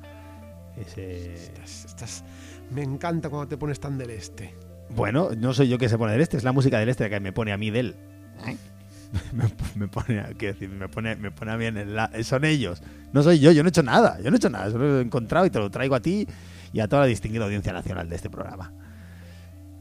[0.77, 1.35] Ese...
[1.35, 2.25] Estás- estás-
[2.71, 4.55] me encanta cuando te pones tan del este.
[4.91, 7.21] Bueno, no soy yo que se pone del este, es la música del este que
[7.21, 7.97] me pone a mí del.
[9.33, 12.11] me, me pone, a- quiero decir, me pone, me pone a mí en el la-
[12.23, 12.83] son ellos.
[13.13, 14.99] No soy yo, yo no he hecho nada, yo no he hecho nada, solo lo
[14.99, 16.27] he encontrado y te lo traigo a ti
[16.73, 18.73] y a toda la distinguida audiencia nacional de este programa.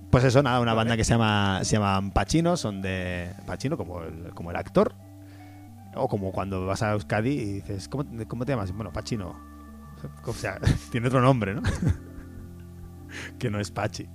[0.09, 4.01] Pues eso, nada, una banda que se llama se llaman Pachino, son de Pachino como
[4.01, 4.93] el, como el actor.
[5.95, 8.71] O como cuando vas a Euskadi y dices, ¿cómo, cómo te llamas?
[8.71, 9.35] Bueno, Pachino.
[10.25, 10.59] O sea,
[10.91, 11.61] tiene otro nombre, ¿no?
[13.39, 14.07] que no es Pachi.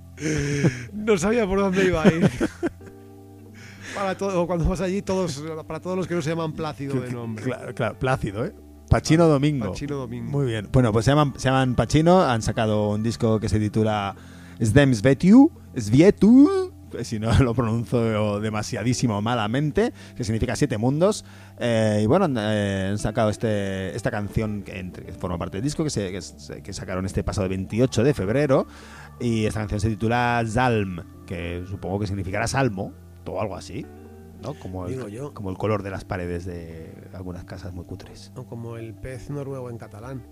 [0.93, 2.29] No sabía por dónde iba a ir.
[3.95, 7.11] para todo, cuando vas allí, todos, para todos los que no se llaman Plácido de
[7.11, 7.43] nombre.
[7.43, 8.53] Claro, claro, Plácido, ¿eh?
[8.89, 9.71] Pachino Domingo.
[9.71, 10.31] Pachino Domingo.
[10.31, 10.67] Muy bien.
[10.71, 14.15] Bueno, pues se llaman, se llaman Pachino, han sacado un disco que se titula
[14.61, 16.71] Sdem Svetu, Svietu,
[17.03, 21.25] si no lo pronuncio demasiadísimo malamente, que significa siete mundos.
[21.59, 25.57] Eh, y bueno, han, eh, han sacado este, esta canción que, entre- que forma parte
[25.57, 28.67] del disco, que, se, que, se- que sacaron este pasado 28 de febrero.
[29.19, 32.93] Y esta canción se titula Zalm, que supongo que significará salmo,
[33.25, 33.85] o algo así.
[34.41, 34.55] ¿no?
[34.55, 35.33] Como Digo el, yo.
[35.35, 38.31] como el color de las paredes de algunas casas muy cutres.
[38.35, 40.23] O como el pez noruego en catalán.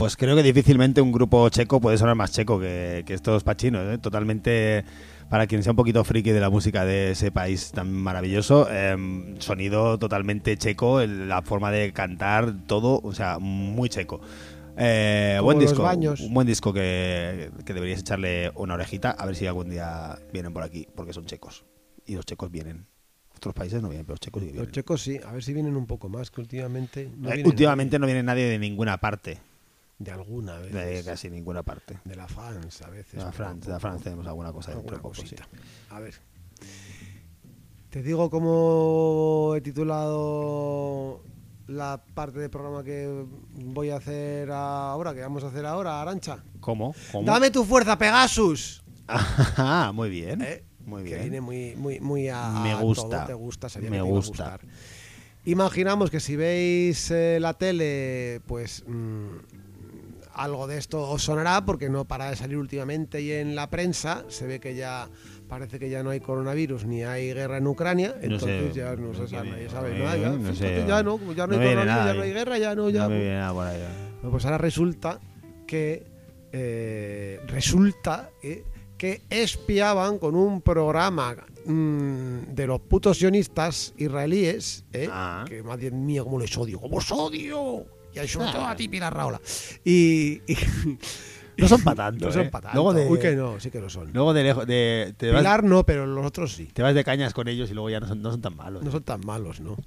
[0.00, 3.82] Pues creo que difícilmente un grupo checo puede sonar más checo que, que estos pachinos.
[3.94, 3.98] ¿eh?
[3.98, 4.82] Totalmente,
[5.28, 8.96] para quien sea un poquito friki de la música de ese país tan maravilloso, eh,
[9.40, 14.22] sonido totalmente checo, la forma de cantar, todo, o sea, muy checo.
[14.78, 16.20] Eh, buen disco, baños.
[16.20, 20.54] un buen disco que, que deberías echarle una orejita a ver si algún día vienen
[20.54, 21.66] por aquí, porque son checos.
[22.06, 22.86] Y los checos vienen.
[23.36, 24.72] Otros países no vienen, pero los checos sí que Los vienen.
[24.72, 27.98] checos sí, a ver si vienen un poco más, que últimamente no Eh, vienen últimamente
[27.98, 29.38] no viene nadie de ninguna parte,
[30.00, 30.72] de alguna vez.
[30.72, 31.98] de casi ninguna parte.
[32.04, 33.12] De la France a veces.
[33.20, 33.78] De la France, de la.
[33.78, 35.22] France tenemos alguna cosa dentro alguna sí.
[35.22, 35.46] cosita.
[35.90, 36.14] A ver.
[37.90, 41.22] Te digo cómo he titulado
[41.66, 43.24] la parte del programa que
[43.54, 46.42] voy a hacer ahora, que vamos a hacer ahora, Arancha.
[46.60, 46.94] ¿Cómo?
[47.12, 47.26] ¿Cómo?
[47.30, 48.82] Dame tu fuerza, Pegasus.
[49.08, 50.40] Ah, muy bien.
[50.42, 50.62] ¿Eh?
[50.86, 51.20] Muy Que bien.
[51.22, 53.26] viene muy, muy, muy a Me todo, gusta.
[53.26, 54.30] te gusta, sabía Me que te iba a gusta.
[54.44, 54.60] gustar.
[55.44, 59.28] Imaginamos que si veis eh, la tele, pues mm,
[60.34, 64.24] algo de esto os sonará porque no para de salir últimamente y en la prensa
[64.28, 65.08] se ve que ya
[65.48, 68.94] parece que ya no hay coronavirus ni hay guerra en Ucrania, No sé, entonces ya
[68.96, 70.84] no no se sabe, nadie sabe nada, ya, no sé.
[70.86, 73.14] ya no, ya hay coronavirus, nada ya no hay guerra, ya no, ya No me
[73.16, 73.78] pues- viene nada por ahí.
[74.22, 75.20] bueno, pues ahora resulta
[75.66, 76.06] que
[76.52, 78.64] eh, resulta eh,
[78.96, 85.44] que espiaban con un programa mm, de los putos sionistas israelíes, eh, Ah.
[85.48, 87.86] que madre mía, cómo les odio, cómo os odio.
[88.14, 89.40] Y sobre todo a ti, Pilar Raola.
[89.84, 90.56] Y, y-
[91.56, 92.26] No son para tanto.
[92.26, 92.50] no son ¿eh?
[92.50, 92.76] para tanto.
[92.76, 94.10] Luego de, Uy, que no, sí que lo son.
[94.14, 96.66] luego de lejos, de, te, vas, Pilar no, pero los otros sí.
[96.72, 98.82] te vas de cañas con ellos y luego ya no son, no son tan malos.
[98.82, 99.76] No son tan malos, ¿no?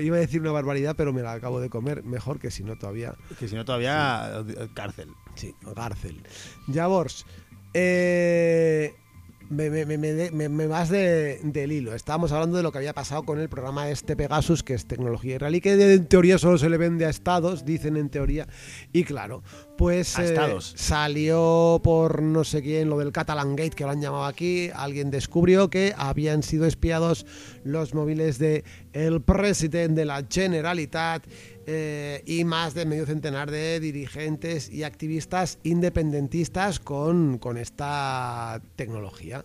[0.00, 2.02] Iba a decir una barbaridad, pero me la acabo de comer.
[2.04, 5.08] Mejor que si no todavía Que si no todavía eh, cárcel.
[5.34, 6.22] Sí, cárcel.
[6.72, 7.24] Javors,
[7.74, 8.94] eh,
[9.52, 11.94] me, me, me, me- vas de- del hilo.
[11.94, 15.36] Estábamos hablando de lo que había pasado con el programa este Pegasus, que es tecnología
[15.36, 18.46] israelí, que en teoría solo se le vende a estados, dicen en teoría.
[18.92, 19.42] Y claro,
[19.76, 20.72] pues eh, estados.
[20.76, 24.70] salió por no sé quién lo del Catalan Gate, que lo han llamado aquí.
[24.74, 27.26] Alguien descubrió que habían sido espiados
[27.64, 31.26] los móviles de el presidente de la Generalitat
[31.66, 39.44] eh, y más de medio centenar de dirigentes y activistas independentistas con, con esta tecnología.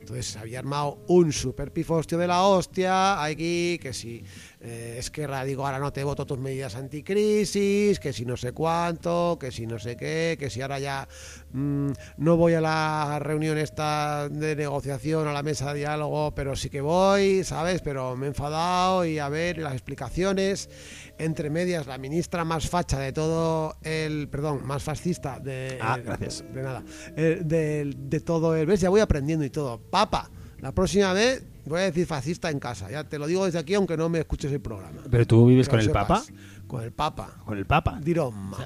[0.00, 4.22] Entonces había armado un super pifostio de la hostia aquí, que si
[4.64, 9.36] eh, Esquerra digo ahora no te voto tus medidas anticrisis, que si no sé cuánto,
[9.38, 11.06] que si no sé qué, que si ahora ya
[11.52, 16.56] mm, no voy a la reunión esta de negociación, a la mesa de diálogo, pero
[16.56, 17.82] sí que voy, ¿sabes?
[17.82, 20.70] Pero me he enfadado y a ver las explicaciones.
[21.18, 26.42] Entre medias, la ministra más facha de todo el, perdón, más fascista de, Ah, gracias.
[26.52, 26.82] de nada,
[27.16, 29.78] eh, de, de todo el, ves, ya voy aprendiendo y todo.
[29.78, 33.58] Papa, la próxima vez voy a decir fascista en casa, ya te lo digo desde
[33.58, 35.00] aquí aunque no me escuches el programa.
[35.10, 36.22] ¿Pero tú vives con el Papa?
[36.66, 37.36] Con el Papa.
[37.44, 37.98] Con el Papa.
[38.02, 38.56] Di Roma.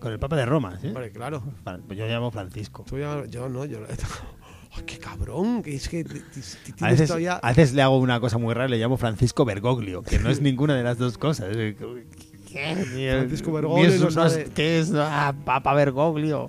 [0.00, 0.88] Con el Papa de Roma, ¿sí?
[0.88, 1.42] Hombre, claro.
[1.64, 2.84] Vale, pues yo llamo Francisco.
[2.86, 3.78] Tú ya- yo no, yo...
[4.76, 6.04] Ay, qué cabrón, que es que
[6.80, 7.34] A veces, todavía...
[7.36, 10.40] a veces le hago una cosa muy rara, le llamo Francisco Bergoglio, que no es
[10.42, 11.56] ninguna de las dos cosas.
[11.56, 12.74] ¿Qué?
[13.18, 14.92] Francisco Ni Bergoglio no unos- sabe- ¿Qué es?
[14.94, 16.48] Ah, Papa Bergoglio.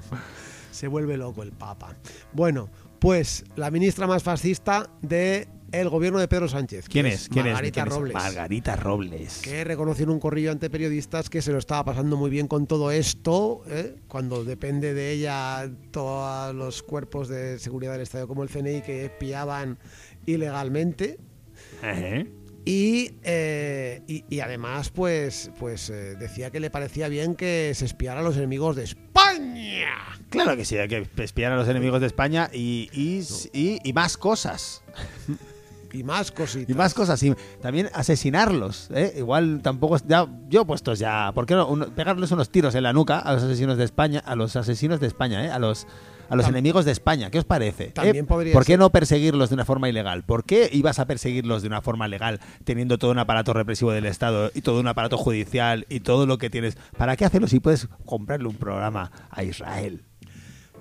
[0.71, 1.95] Se vuelve loco el Papa.
[2.33, 6.87] Bueno, pues la ministra más fascista de el gobierno de Pedro Sánchez.
[6.89, 7.27] ¿Quién es?
[7.29, 7.83] ¿Quién Margarita es?
[7.83, 7.93] ¿Quién es?
[7.99, 8.13] Robles.
[8.13, 9.41] Margarita Robles.
[9.43, 12.67] que reconoció en un corrillo ante periodistas que se lo estaba pasando muy bien con
[12.67, 13.95] todo esto, ¿eh?
[14.07, 19.05] cuando depende de ella todos los cuerpos de seguridad del Estado como el CNI que
[19.05, 19.77] espiaban
[20.25, 21.17] ilegalmente.
[22.67, 27.85] Y, eh, y, y además, pues, pues eh, decía que le parecía bien que se
[27.85, 29.85] espiara a los enemigos de España.
[30.29, 33.93] Claro que sí, hay que espiar a los enemigos de España y, y, y- y
[33.93, 34.83] más cosas.
[35.95, 36.69] Y más cositas.
[36.69, 37.21] Y más cosas.
[37.23, 38.89] Y también asesinarlos.
[38.93, 39.13] ¿eh?
[39.17, 39.97] Igual tampoco.
[40.07, 41.31] Ya, yo puestos ya.
[41.33, 41.67] ¿Por qué no?
[41.67, 44.21] Uno- pegarles unos tiros en la nuca a los asesinos de España.
[44.25, 45.49] A los asesinos de España, ¿eh?
[45.49, 45.87] A los.
[46.27, 47.83] A los enemigos de España, ¿qué os parece?
[47.83, 47.91] ¿Eh?
[47.91, 48.79] También podría ¿Por qué ser.
[48.79, 50.23] no perseguirlos de una forma ilegal?
[50.23, 54.07] ¿Por qué ibas a perseguirlos de una forma legal teniendo todo un aparato represivo del
[54.07, 56.79] Estado y todo un aparato judicial y todo lo que tienes?
[56.97, 60.01] ¿Para qué hacerlo si puedes comprarle un programa a Israel?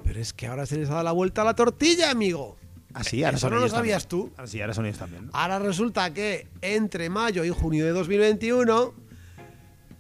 [0.03, 2.57] Pero es que ahora se les ha dado la vuelta a la tortilla, amigo.
[2.95, 3.95] Así, ahora Eso son no lo ellos también.
[3.95, 4.31] sabías tú.
[4.37, 5.27] Así, ahora son ellos también.
[5.27, 5.31] ¿no?
[5.35, 8.95] Ahora resulta que entre mayo y junio de 2021,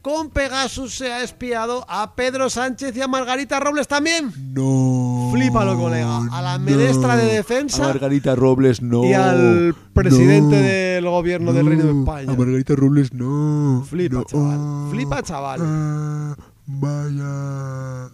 [0.01, 4.31] con Pegasus se ha espiado a Pedro Sánchez y a Margarita Robles también.
[4.53, 5.31] No.
[5.33, 6.21] Flípalo, colega.
[6.31, 9.03] A la ministra de A Defensa Margarita Robles, no.
[9.05, 10.63] y al presidente No.
[10.63, 12.01] del gobierno del Reino de No.
[12.01, 12.33] España.
[12.33, 13.85] A Margarita Robles, no.
[13.89, 14.25] Flipa, No.
[14.25, 14.91] chaval.
[14.91, 15.61] Flipa, chaval.
[15.65, 16.37] Ah,
[16.67, 18.11] vaya.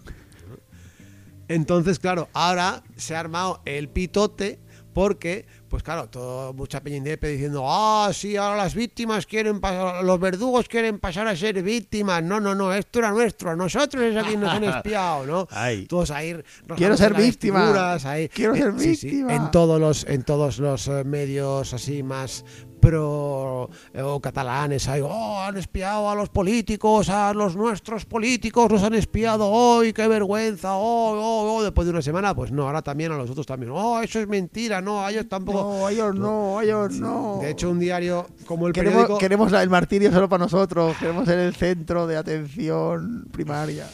[1.48, 4.60] Entonces, claro, ahora se ha armado el pitote
[4.92, 10.18] porque pues claro, todo, mucha peña diciendo, ah, sí, ahora las víctimas quieren pasar, los
[10.18, 12.24] verdugos quieren pasar a ser víctimas.
[12.24, 15.46] No, no, no, esto era nuestro, a nosotros es a quien nos han espiado, ¿no?
[15.52, 15.86] Ay.
[15.86, 16.36] Todos ahí.
[16.76, 17.94] Quiero ser víctima.
[18.04, 18.28] ahí.
[18.28, 19.36] Quiero ser sí, sí, víctima.
[19.36, 22.44] en todos los, en todos los eh, medios así más
[22.80, 28.70] pro eh, o catalanes hay, oh, han espiado a los políticos, a los nuestros políticos,
[28.70, 32.66] los han espiado hoy, qué vergüenza, oh, oh, oh, después de una semana, pues no,
[32.66, 35.60] ahora también a los otros también, oh, eso es mentira, no, a ellos tampoco.
[35.60, 37.38] No, ellos no, ellos no.
[37.40, 39.18] De hecho, un diario como el queremos, periódico...
[39.18, 40.96] queremos el martirio solo para nosotros.
[40.98, 43.86] Queremos ser el centro de atención primaria.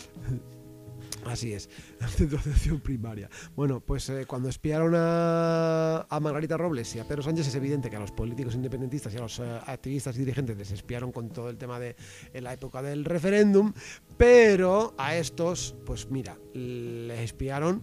[1.26, 1.68] Así es,
[2.08, 3.28] centro de atención primaria.
[3.56, 7.90] Bueno, pues eh, cuando espiaron a, a Margarita Robles y a Pedro Sánchez es evidente
[7.90, 11.30] que a los políticos independentistas y a los eh, activistas y dirigentes les espiaron con
[11.30, 11.96] todo el tema de
[12.32, 13.72] en la época del referéndum,
[14.16, 17.82] pero a estos, pues mira, les espiaron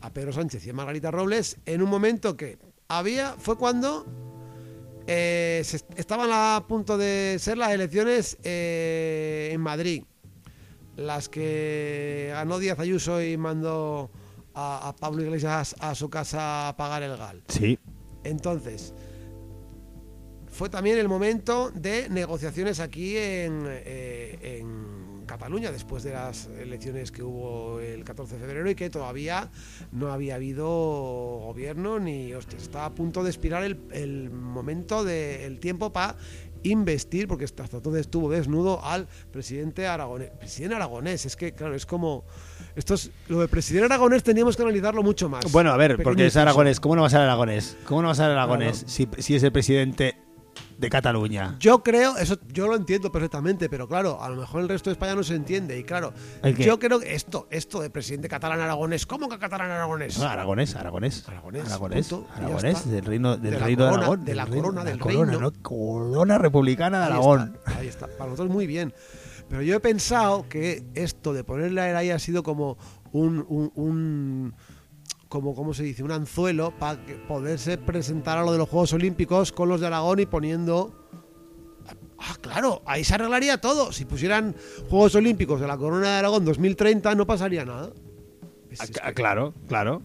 [0.00, 2.58] a Pedro Sánchez y a Margarita Robles en un momento que
[2.88, 4.06] había, fue cuando
[5.06, 5.62] eh,
[5.96, 10.04] estaban a punto de ser las elecciones en Madrid
[10.98, 14.10] las que ganó Díaz Ayuso y mandó
[14.52, 17.42] a, a Pablo Iglesias a su casa a pagar el gal.
[17.48, 17.78] Sí.
[18.24, 18.92] Entonces,
[20.50, 27.12] fue también el momento de negociaciones aquí en, eh, en Cataluña, después de las elecciones
[27.12, 29.50] que hubo el 14 de febrero y que todavía
[29.92, 35.60] no había habido gobierno ni, hostias, estaba a punto de expirar el, el momento del
[35.60, 36.16] tiempo para
[36.62, 40.30] investir, porque hasta entonces estuvo desnudo al presidente aragonés.
[40.38, 42.24] Presidente aragonés, es que, claro, es como...
[42.76, 45.50] Esto es, lo de presidente aragonés teníamos que analizarlo mucho más.
[45.50, 46.80] Bueno, a ver, porque es aragonés.
[46.80, 47.76] ¿Cómo no va a ser aragonés?
[47.84, 48.88] ¿Cómo no va a ser aragonés Claro.
[48.88, 50.16] si, si es el presidente
[50.78, 51.56] de Cataluña?
[51.58, 54.92] Yo creo, eso yo lo entiendo perfectamente, pero claro, a lo mejor el resto de
[54.92, 55.78] España no se entiende.
[55.78, 56.12] Y claro,
[56.58, 60.18] yo creo que esto, esto de presidente catalán aragonés, ¿cómo que catalán aragonés?
[60.18, 61.28] No, aragonés, aragonés.
[61.28, 62.08] Aragonés, Aragonés.
[62.08, 64.24] punto, aragonés, del reino, del De la reino de corona, Aragón.
[64.24, 65.40] de la corona, del corona, reino.
[65.50, 65.62] ¿no?
[65.62, 67.54] Corona republicana de Ahí Aragón.
[67.66, 68.06] está, ahí está.
[68.06, 68.94] Para nosotros muy bien.
[69.48, 72.76] Pero yo he pensado que esto de ponerle a ahí ha sido como
[73.12, 74.54] un, un, un-
[75.28, 76.98] como cómo se dice, un anzuelo para
[77.28, 80.94] poderse presentar a lo de los Juegos Olímpicos con los de Aragón y poniendo
[82.20, 83.92] Ah, claro, ahí se arreglaría todo.
[83.92, 84.54] Si pusieran
[84.90, 87.90] Juegos Olímpicos de la Corona de Aragón 2030 no pasaría nada.
[89.02, 90.02] Ah, Claro, claro.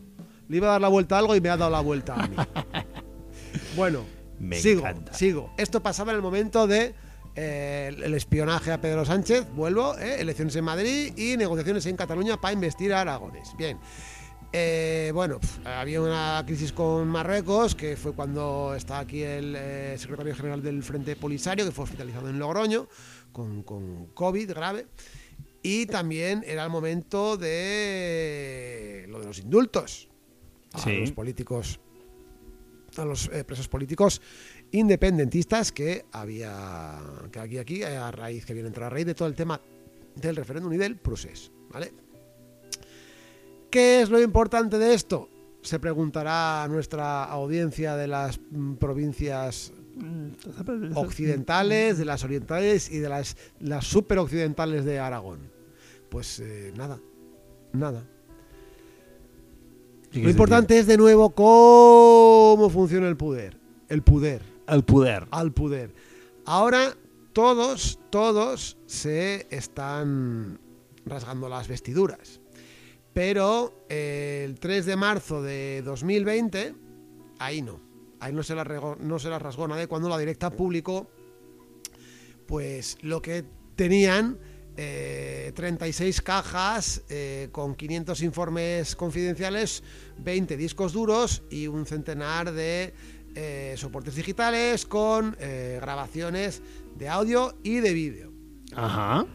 [0.47, 2.27] le iba a dar la vuelta a algo y me ha dado la vuelta a
[2.27, 2.35] mí.
[3.75, 4.01] bueno,
[4.39, 5.13] Me sigo, encanta.
[5.13, 5.51] sigo.
[5.57, 6.93] Esto pasaba en el momento de
[7.35, 11.95] eh, el- el espionaje a Pedro Sánchez, vuelvo, eh, elecciones en Madrid y negociaciones en
[11.97, 13.49] Cataluña para investir a Aragones.
[13.57, 13.79] Bien.
[14.55, 19.95] Eh, bueno, pf, había una crisis con Marruecos, que fue cuando está aquí el eh,
[19.97, 22.87] secretario general del Frente Polisario, que fue hospitalizado en Logroño
[23.31, 24.85] con, con COVID grave.
[25.63, 30.07] Y también era el momento de lo de los indultos
[30.73, 30.97] a Sí.
[30.99, 31.79] los políticos,
[32.97, 34.21] a los eh, presos políticos
[34.71, 36.99] independentistas que había
[37.31, 39.59] que aquí aquí a raíz que viene a entrar a raíz de todo el tema
[40.15, 41.91] del referéndum y del procés, ¿vale?
[43.73, 45.29] ¿Qué es lo importante de esto?
[45.63, 49.73] Se preguntará a nuestra audiencia de las mm, provincias
[50.93, 55.39] occidentales, de las orientales y de las, las superoccidentales de Aragón.
[56.09, 56.99] Pues eh, nada,
[57.71, 58.05] nada.
[60.11, 63.57] Lo importante es de nuevo cómo funciona el poder.
[63.89, 65.25] El poder, El poder.
[65.31, 65.95] al poder.
[66.45, 66.95] Ahora
[67.33, 70.59] todos, todos se están
[71.07, 72.42] rasgando las vestiduras.
[73.13, 76.73] Pero eh, el 3 de marzo de 2020,
[77.39, 77.79] ahí no.
[78.19, 81.09] Ahí no se la, regó- no se la rasgó nadie cuando la directa publicó
[82.47, 83.43] pues lo que
[83.75, 84.37] tenían
[84.77, 89.83] eh, 36 cajas eh, con 500 informes confidenciales,
[90.19, 92.93] 20 discos duros y un centenar de
[93.35, 96.61] eh, soportes digitales con grabaciones
[96.95, 98.31] de audio y de vídeo.
[98.75, 99.25] Ajá.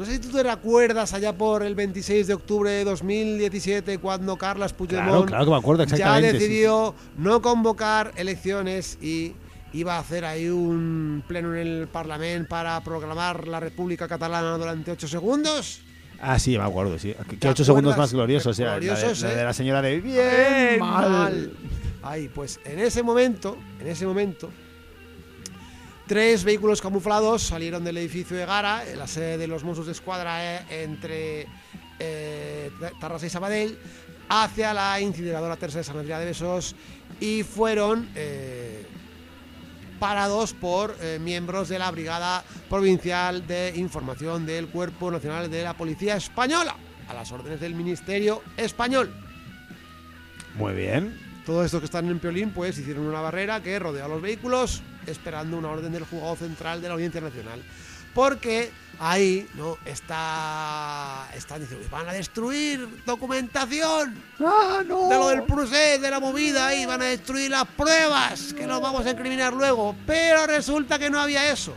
[0.00, 4.34] No sé si tú te recuerdas allá por el 26 de octubre de 2017 cuando
[4.38, 9.34] Carlas Puigdemont claro que me acuerdo ya sí, decidió no convocar elecciones y
[9.74, 14.90] iba a hacer ahí un pleno en el Parlamento para proclamar la República Catalana durante
[14.90, 15.82] 8 segundos.
[16.18, 17.14] Ah, sí, me acuerdo, sí.
[17.28, 19.44] Que ¿Te ocho segundos más gloriosos, o sea, la de- Gloriosos, la de, ¿eh?
[19.44, 21.52] la señora de bien mal.
[22.02, 24.48] Ahí, pues en ese momento, en ese momento,
[26.10, 29.92] tres vehículos camuflados salieron del edificio de Gara, en la sede de los Mossos de
[29.92, 31.46] Escuadra eh, entre
[32.00, 32.68] eh,
[33.00, 33.78] Tarrasa y Sabadell,
[34.28, 36.74] hacia la incineradora tercera de San Andrea de Besos
[37.20, 38.84] y fueron eh,
[40.00, 45.74] parados por eh, miembros de la Brigada Provincial de Información del Cuerpo Nacional de la
[45.74, 46.74] Policía Española,
[47.06, 49.14] a las órdenes del Ministerio Español.
[50.56, 51.16] Muy bien.
[51.46, 54.82] Todos estos que están en Piolín, pues hicieron una barrera que rodea a los vehículos,
[55.10, 57.62] esperando una orden del juzgado central de la Audiencia Nacional.
[58.14, 59.78] Porque ahí, ¿no?
[59.84, 61.28] Está.
[61.34, 65.08] Están diciendo, van a destruir documentación ¡Ah, no!
[65.08, 68.80] de lo del procés, de la movida ahí, van a destruir las pruebas, que nos
[68.80, 69.94] vamos a incriminar luego.
[70.06, 71.72] Pero resulta que no había eso.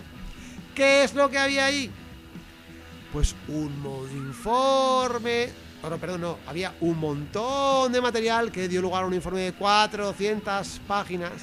[0.73, 1.91] ¿Qué es lo que había ahí?
[3.11, 5.49] Pues un mo- informe.
[5.81, 9.53] Bueno, perdón, no, había un montón de material que dio lugar a un informe de
[9.53, 11.33] 400 páginas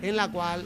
[0.00, 0.64] en la cual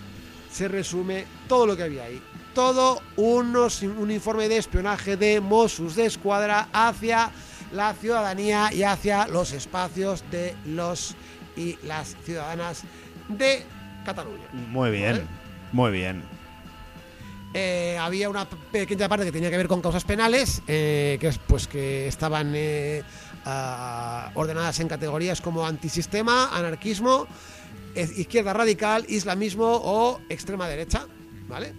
[0.53, 2.22] se resume todo lo que había ahí.
[2.55, 7.30] Todo unos, un informe de espionaje de Mossos de Escuadra hacia
[7.72, 11.16] la ciudadanía y hacia los espacios de los
[11.57, 12.82] y las ciudadanas
[13.28, 13.64] de
[14.05, 14.44] Cataluña.
[14.53, 15.26] Muy bien, ¿Vale?
[15.72, 16.22] muy bien.
[17.55, 21.38] Eh, había una pequeña parte que tenía que ver con causas penales, eh, que es
[21.38, 23.03] pues que estaban eh,
[23.44, 27.26] ah, ordenadas en categorías como antisistema, anarquismo,
[27.95, 31.07] izquierda radical, islamismo o extrema derecha,
[31.49, 31.72] ¿vale?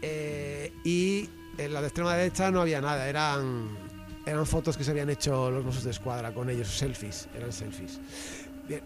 [0.00, 3.68] Eh, y en la de extrema derecha no había nada, eran
[4.24, 8.00] eran fotos que se habían hecho los Mossos de Escuadra con ellos, selfies, eran selfies.
[8.68, 8.82] Bien,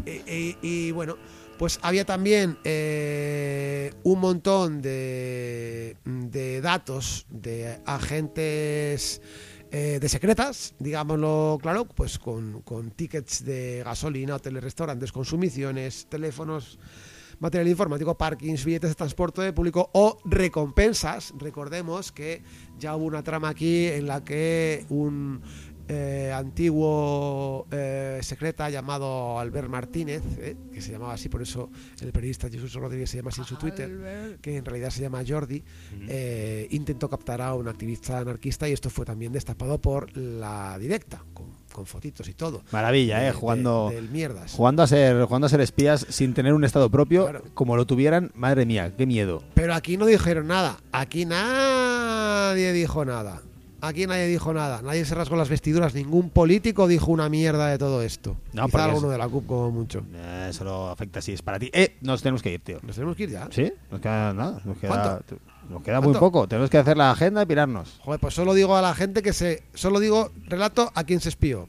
[0.63, 1.17] y, bueno,
[1.59, 9.21] pues había también eh, un montón de, de datos de agentes
[9.71, 16.79] eh, de secretas, digámoslo claro, pues con, con tickets de gasolina, hoteles, restaurantes, consumiciones, teléfonos,
[17.41, 21.35] material informático, parkings, billetes de transporte público o recompensas.
[21.39, 22.43] Recordemos que
[22.79, 25.43] ya hubo una trama aquí en la que un
[25.89, 31.71] eh, antiguo eh, secreta llamado Albert Martínez, eh, que se llamaba así, por eso
[32.01, 35.23] el periodista Jesús Rodríguez se llama así en su Twitter, que en realidad se llama
[35.27, 35.63] Jordi,
[36.09, 41.23] eh, intentó captar a un activista anarquista y esto fue también destapado por la directa,
[41.35, 42.63] con, con fotitos y todo.
[42.73, 43.27] Maravilla, De- ¿eh?
[43.27, 44.53] de- Jugando, del mierdas.
[44.53, 47.43] jugando, a ser, jugando a ser espías sin tener un estado propio, Claro.
[47.55, 49.43] como lo tuvieran, madre mía, qué miedo.
[49.55, 50.79] Pero aquí no dijeron nada.
[50.93, 53.43] Aquí nadie dijo nada.
[53.87, 54.83] Aquí nadie dijo nada.
[54.83, 55.95] Nadie se rasgó las vestiduras.
[55.95, 58.37] Ningún político dijo una mierda de todo esto.
[58.53, 60.03] No, Quizá alguno es- de la CUP como mucho.
[60.15, 61.71] Eh, solo afecta si es para ti.
[61.73, 62.79] Eh, nos tenemos que ir, tío.
[62.83, 63.49] Nos tenemos que ir ya.
[63.51, 63.73] ¿Sí?
[63.91, 64.61] Nos queda nada.
[64.65, 65.37] Nos queda, ¿Cuánto?
[65.71, 66.47] Nos queda muy poco.
[66.47, 67.99] Tenemos que hacer la agenda y pirarnos.
[68.05, 69.63] Joder, pues solo digo a la gente que se.
[69.75, 71.67] Solo digo relato a quien se espió.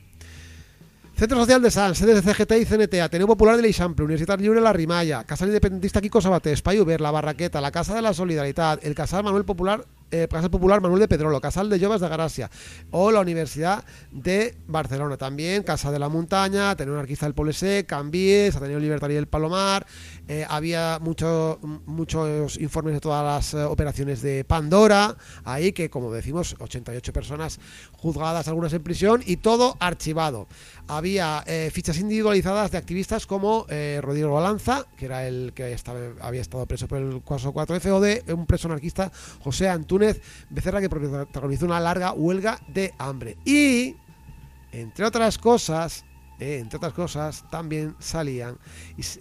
[1.15, 4.61] Centro Social de Sans, sedes de CGT y CNT, Ateneo Popular de l'Eixample, Universitat Lliure
[4.61, 8.79] La Rimalla, Casal Independentista Kiko Sabater, Espai Uber, La Barraqueta, la Casa de la Solidaridad,
[8.83, 12.49] el Casal Manuel Popular, eh, Casal Popular Manuel de Pedrolo, Casal de Llobas de Gracia
[12.91, 15.17] o la Universidad de Barcelona.
[15.17, 19.85] También Casa de la Montaña, Ateneo Anarquista del Polesé, Cambies, Ateneo Libertario del Palomar.
[20.27, 26.11] Eh, había mucho- muchos informes de todas las eh, operaciones de Pandora, ahí que como
[26.11, 27.59] decimos, 88 personas
[27.93, 30.47] juzgadas, algunas en prisión y todo archivado.
[30.87, 33.65] Había eh, fichas individualizadas de activistas como
[34.01, 37.99] Rodrigo Balanza, que era el que estaba- había estado preso por el caso 4F, o
[37.99, 39.11] de un preso anarquista,
[39.43, 43.37] José Antúnez Becerra, que protagonizó una larga huelga de hambre.
[43.45, 43.95] Y,
[44.71, 46.05] entre otras cosas,
[46.39, 48.57] eh, entre otras cosas, también salían,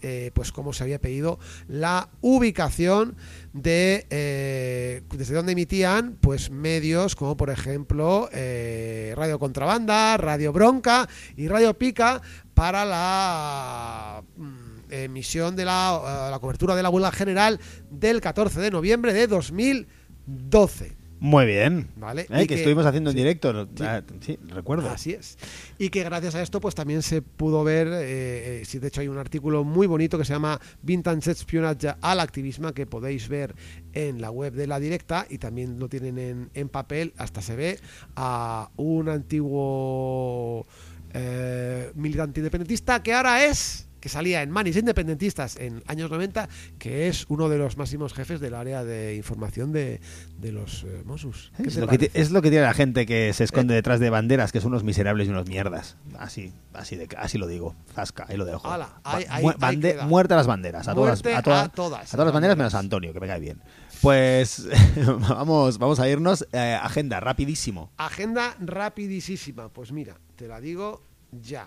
[0.02, 3.16] eh, pues como se había pedido, la ubicación
[3.54, 11.48] de eh, desde donde emitían pues medios como por ejemplo Radio Contrabanda, Radio Bronca y
[11.48, 12.20] Radio Pica
[12.52, 17.58] para la mm, emisión de la, la cobertura de la huelga general
[17.90, 21.05] del 14 de noviembre de 2012.
[21.18, 21.88] Muy bien.
[21.96, 23.68] Vale, Eh, que, que- estuvimos haciendo en directo.
[23.80, 24.90] Ah, sí, recuerdo.
[24.90, 25.38] Así es.
[25.78, 29.00] Y que gracias a esto, pues también se pudo ver, eh, eh, sí, de hecho
[29.00, 33.54] hay un artículo muy bonito que se llama Vintage Espionage al activismo que podéis ver
[33.94, 37.56] en la web de la directa y también lo tienen en, en papel, hasta se
[37.56, 37.80] ve
[38.14, 40.66] a un antiguo
[41.14, 46.48] eh, militante independentista que ahora es que salía en Manis Independentistas en años 90,
[46.78, 50.00] que es uno de los máximos jefes del área de información de,
[50.38, 51.50] de los eh, Mossos.
[51.56, 52.20] ¿Qué Es lo, que, ti- parece?
[52.22, 53.46] es lo que tiene la gente que se Eh.
[53.46, 55.96] esconde detrás de banderas, que son unos miserables y unos mierdas.
[56.20, 57.74] Así, así, de, así lo digo.
[57.96, 58.64] Zasca, ahí lo dejo.
[58.70, 60.06] Hala, Ba- ahí- ahí- mu- ahí bande- queda.
[60.06, 60.86] muerte a las banderas.
[60.86, 62.78] A todas, a todas, a todas a todas las banderas menos a.
[62.78, 63.60] Antonio, que me cae bien.
[64.02, 64.68] Pues
[65.28, 66.46] vamos, vamos a irnos.
[66.52, 67.90] Eh, agenda, rapidísimo.
[67.96, 69.68] Agenda rapidísima.
[69.68, 71.02] Pues mira, te la digo
[71.32, 71.66] ya.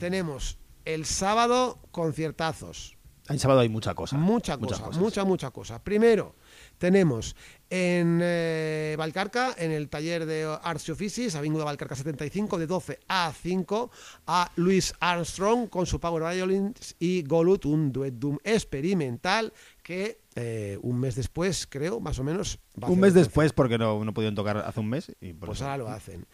[0.00, 2.96] Tenemos el sábado conciertazos.
[3.26, 4.16] En sábado hay mucha cosa.
[4.18, 5.02] Mucha muchas cosa, cosas.
[5.02, 5.82] mucha, mucha cosa.
[5.82, 6.34] Primero,
[6.76, 7.34] tenemos
[7.70, 13.00] en eh, Valcarca, en el taller de Arts y Oficis, Avinguda Valcarca 75, de 12
[13.08, 13.90] a 5,
[14.26, 20.78] a Luis Armstrong con su Power Violins y Golut, un duet doom experimental que eh,
[20.82, 22.58] un mes después, creo, más o menos.
[22.82, 25.10] va a Un mes el después, porque no, no pudieron tocar hace un mes.
[25.22, 26.26] Y por pues eso- ahora lo hacen.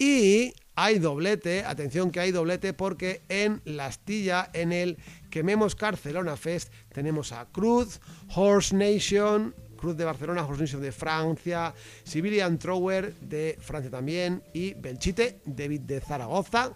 [0.00, 4.96] Y hay doblete, atención que hay doblete porque en la astilla, en el
[5.28, 8.00] Quememos Barcelona Fest, tenemos a Cruz,
[8.34, 11.74] Horse Nation, Cruz de Barcelona, Horse Nation de Francia,
[12.06, 16.72] Civilian Thrower de Francia también y Belchite, David de Zaragoza,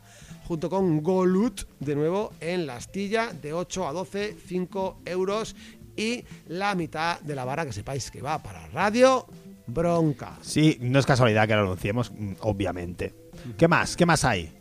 [0.47, 5.57] junto con Golut, de nuevo en la astilla, de 8 a 12, 5 euros
[5.97, 9.27] y la mitad de la vara que sepáis que va para Radio
[9.67, 10.39] Bronca.
[10.43, 13.15] Sí, no es casualidad que lo anunciemos, mm, obviamente.
[13.57, 13.97] ¿Qué más?
[13.97, 14.53] ¿Qué más hay?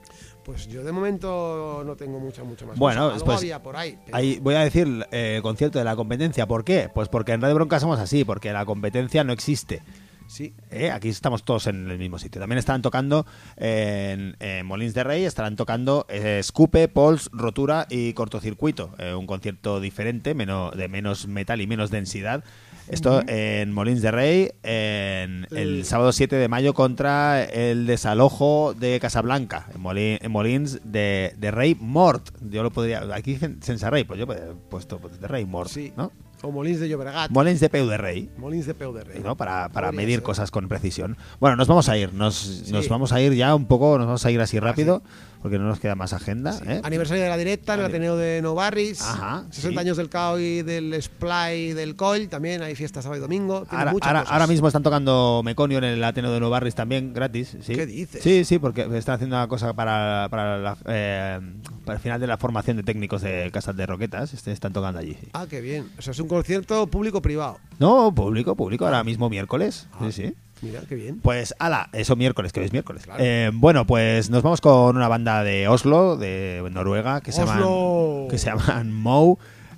[0.45, 2.77] Pues yo de momento no tengo mucha, mucha más.
[2.77, 3.13] Bueno, cosa.
[3.13, 3.97] Algo después- había por ahí.
[4.05, 6.47] pero- Ahí voy a decir eh, concierto de la competencia.
[6.47, 6.89] ¿Por qué?
[6.93, 9.81] Pues porque en Radio Bronca somos así, porque la competencia no existe.
[10.27, 10.89] Sí, ¿eh?
[10.89, 12.41] Aquí estamos todos en el mismo sitio.
[12.41, 13.25] También estarán tocando
[13.55, 18.95] en, en Molins de Rey, estarán tocando eh, Scupe, Pols, Rotura y Cortocircuito.
[18.97, 22.43] Eh, un concierto diferente, menos, de menos metal y menos densidad.
[22.89, 28.99] Esto en Molins de Rey, en el sábado 7 de mayo contra el desalojo de
[28.99, 32.29] Casablanca, en, Moli- en Molins de, de Rey Mort.
[32.49, 33.01] Yo lo podría.
[33.15, 35.69] Aquí dicen Sense Rey, pues yo he puesto pues, de Rey Mort.
[35.69, 35.93] sí.
[35.95, 36.11] ¿no?
[36.45, 37.31] O Molins de Llobregat.
[37.31, 38.29] Molins de Peu de Rey.
[38.37, 39.21] Molins de Peu de Rey.
[39.23, 39.37] ¿no?
[39.37, 40.23] Para, para Podría medir ser.
[40.23, 41.15] cosas con precisión.
[41.39, 42.73] Bueno, nos vamos a ir, nos, Sí.
[42.73, 45.03] nos vamos a ir ya un poco, nos vamos a ir así rápido,
[45.43, 46.57] porque no nos queda más agenda.
[46.65, 46.79] ¿eh?
[46.83, 49.01] Aniversario de la directa en el Ateneo de Novarris.
[49.01, 49.77] Ajá, 60 sí.
[49.77, 52.29] años del CAO y del Splay del COL.
[52.29, 53.67] También hay fiestas sábado y domingo.
[53.69, 57.57] Ahora, ahora- mismo están tocando Meconio en el Ateneo de Novarris también, gratis.
[57.61, 57.75] ¿sí?
[57.75, 58.23] ¿Qué dices?
[58.23, 61.39] Sí, sí, porque están haciendo una cosa para, para, la- eh,
[61.85, 64.33] para el final de la formación de técnicos de Casas de Roquetas.
[64.33, 65.17] este, están tocando allí.
[65.19, 65.27] sí.
[65.33, 65.89] Ah, qué bien.
[65.99, 67.59] O sea, es un concierto público-privado.
[67.79, 69.87] No, público, público, ahora mismo miércoles.
[69.93, 70.05] Ah.
[70.05, 70.33] Sí, sí.
[70.63, 71.19] Mira, qué bien.
[71.19, 73.03] Pues, ala, eso miércoles, que hoy es miércoles.
[73.03, 73.21] Claro.
[73.23, 78.27] Eh, bueno, pues nos vamos con una banda de Oslo, de Noruega, que se llaman,
[78.29, 79.35] que se llaman Moe.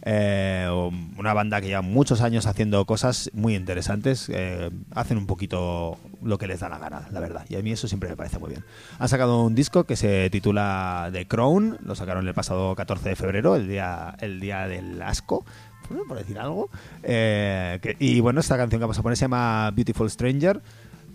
[0.07, 0.69] eh,
[1.17, 4.29] una banda que lleva muchos años haciendo cosas muy interesantes.
[4.31, 7.43] eh, hacen un poquito lo que les da la gana, la verdad.
[7.49, 8.63] Y a mí eso siempre me parece muy bien.
[8.99, 11.79] Han sacado un disco que se titula The Crown.
[11.83, 15.43] Lo sacaron el pasado 14 de febrero, el día, el día del asco
[16.07, 16.69] por decir algo.
[17.03, 20.61] Eh, y bueno, esta canción que vamos a poner se llama Beautiful Stranger,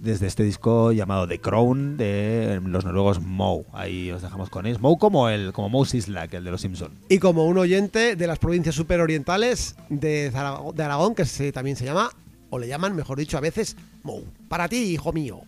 [0.00, 3.64] desde este disco llamado The Crown de los noruegos Moe.
[3.74, 4.80] Ahí os dejamos con ellos.
[4.80, 6.90] Moe como el como Moe Sislak, el de los Simpson.
[7.08, 11.84] Y como un oyente de las provincias superorientales de, de Aragón, que se- también se
[11.84, 12.10] llama,
[12.48, 14.24] o le llaman, mejor dicho, a veces, Mou.
[14.48, 15.40] Para ti, hijo mío.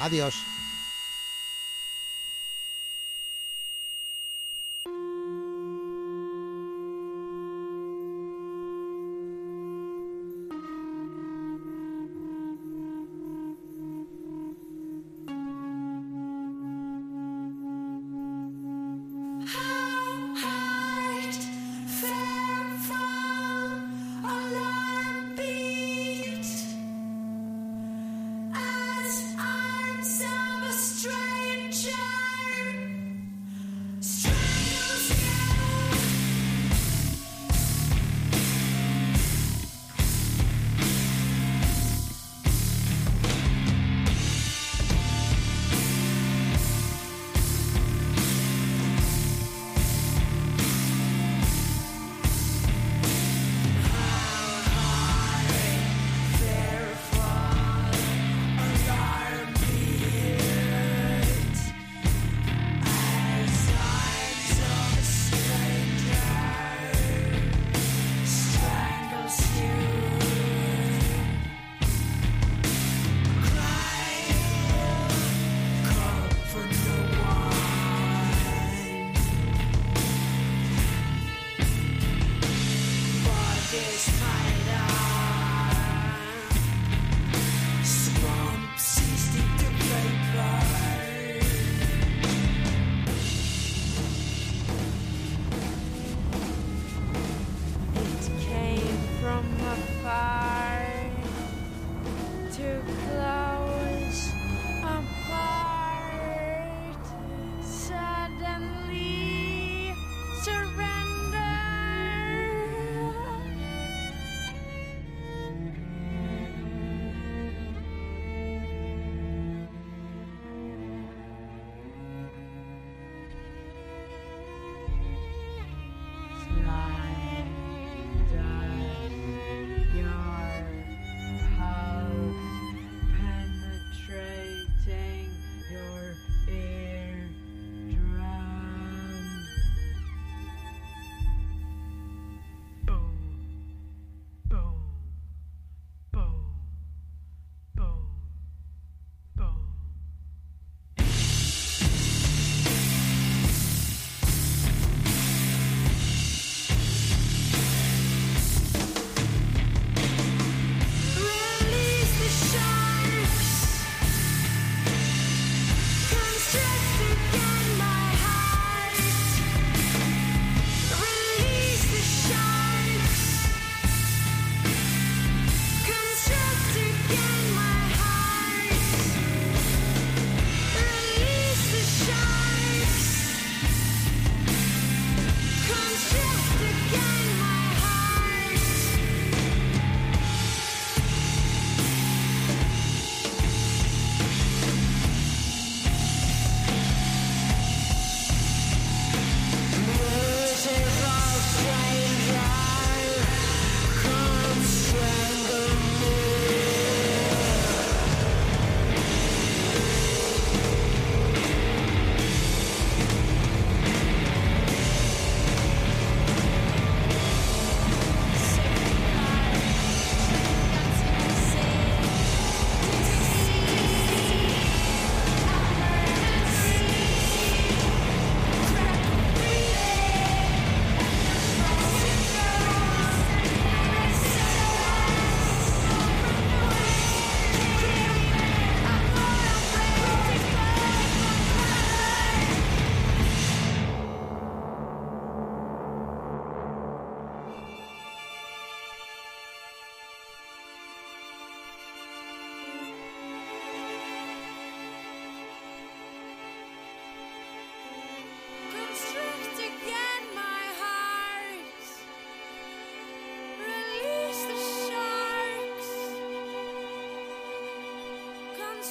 [0.00, 0.34] Adiós.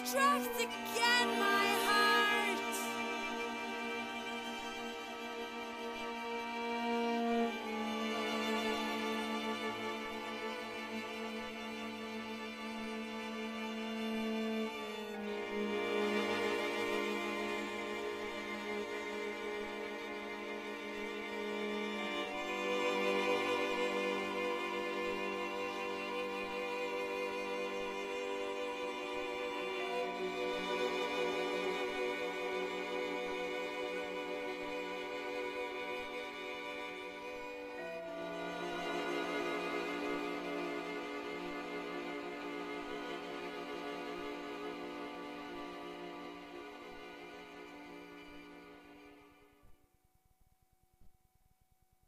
[0.10, 1.49] attracts again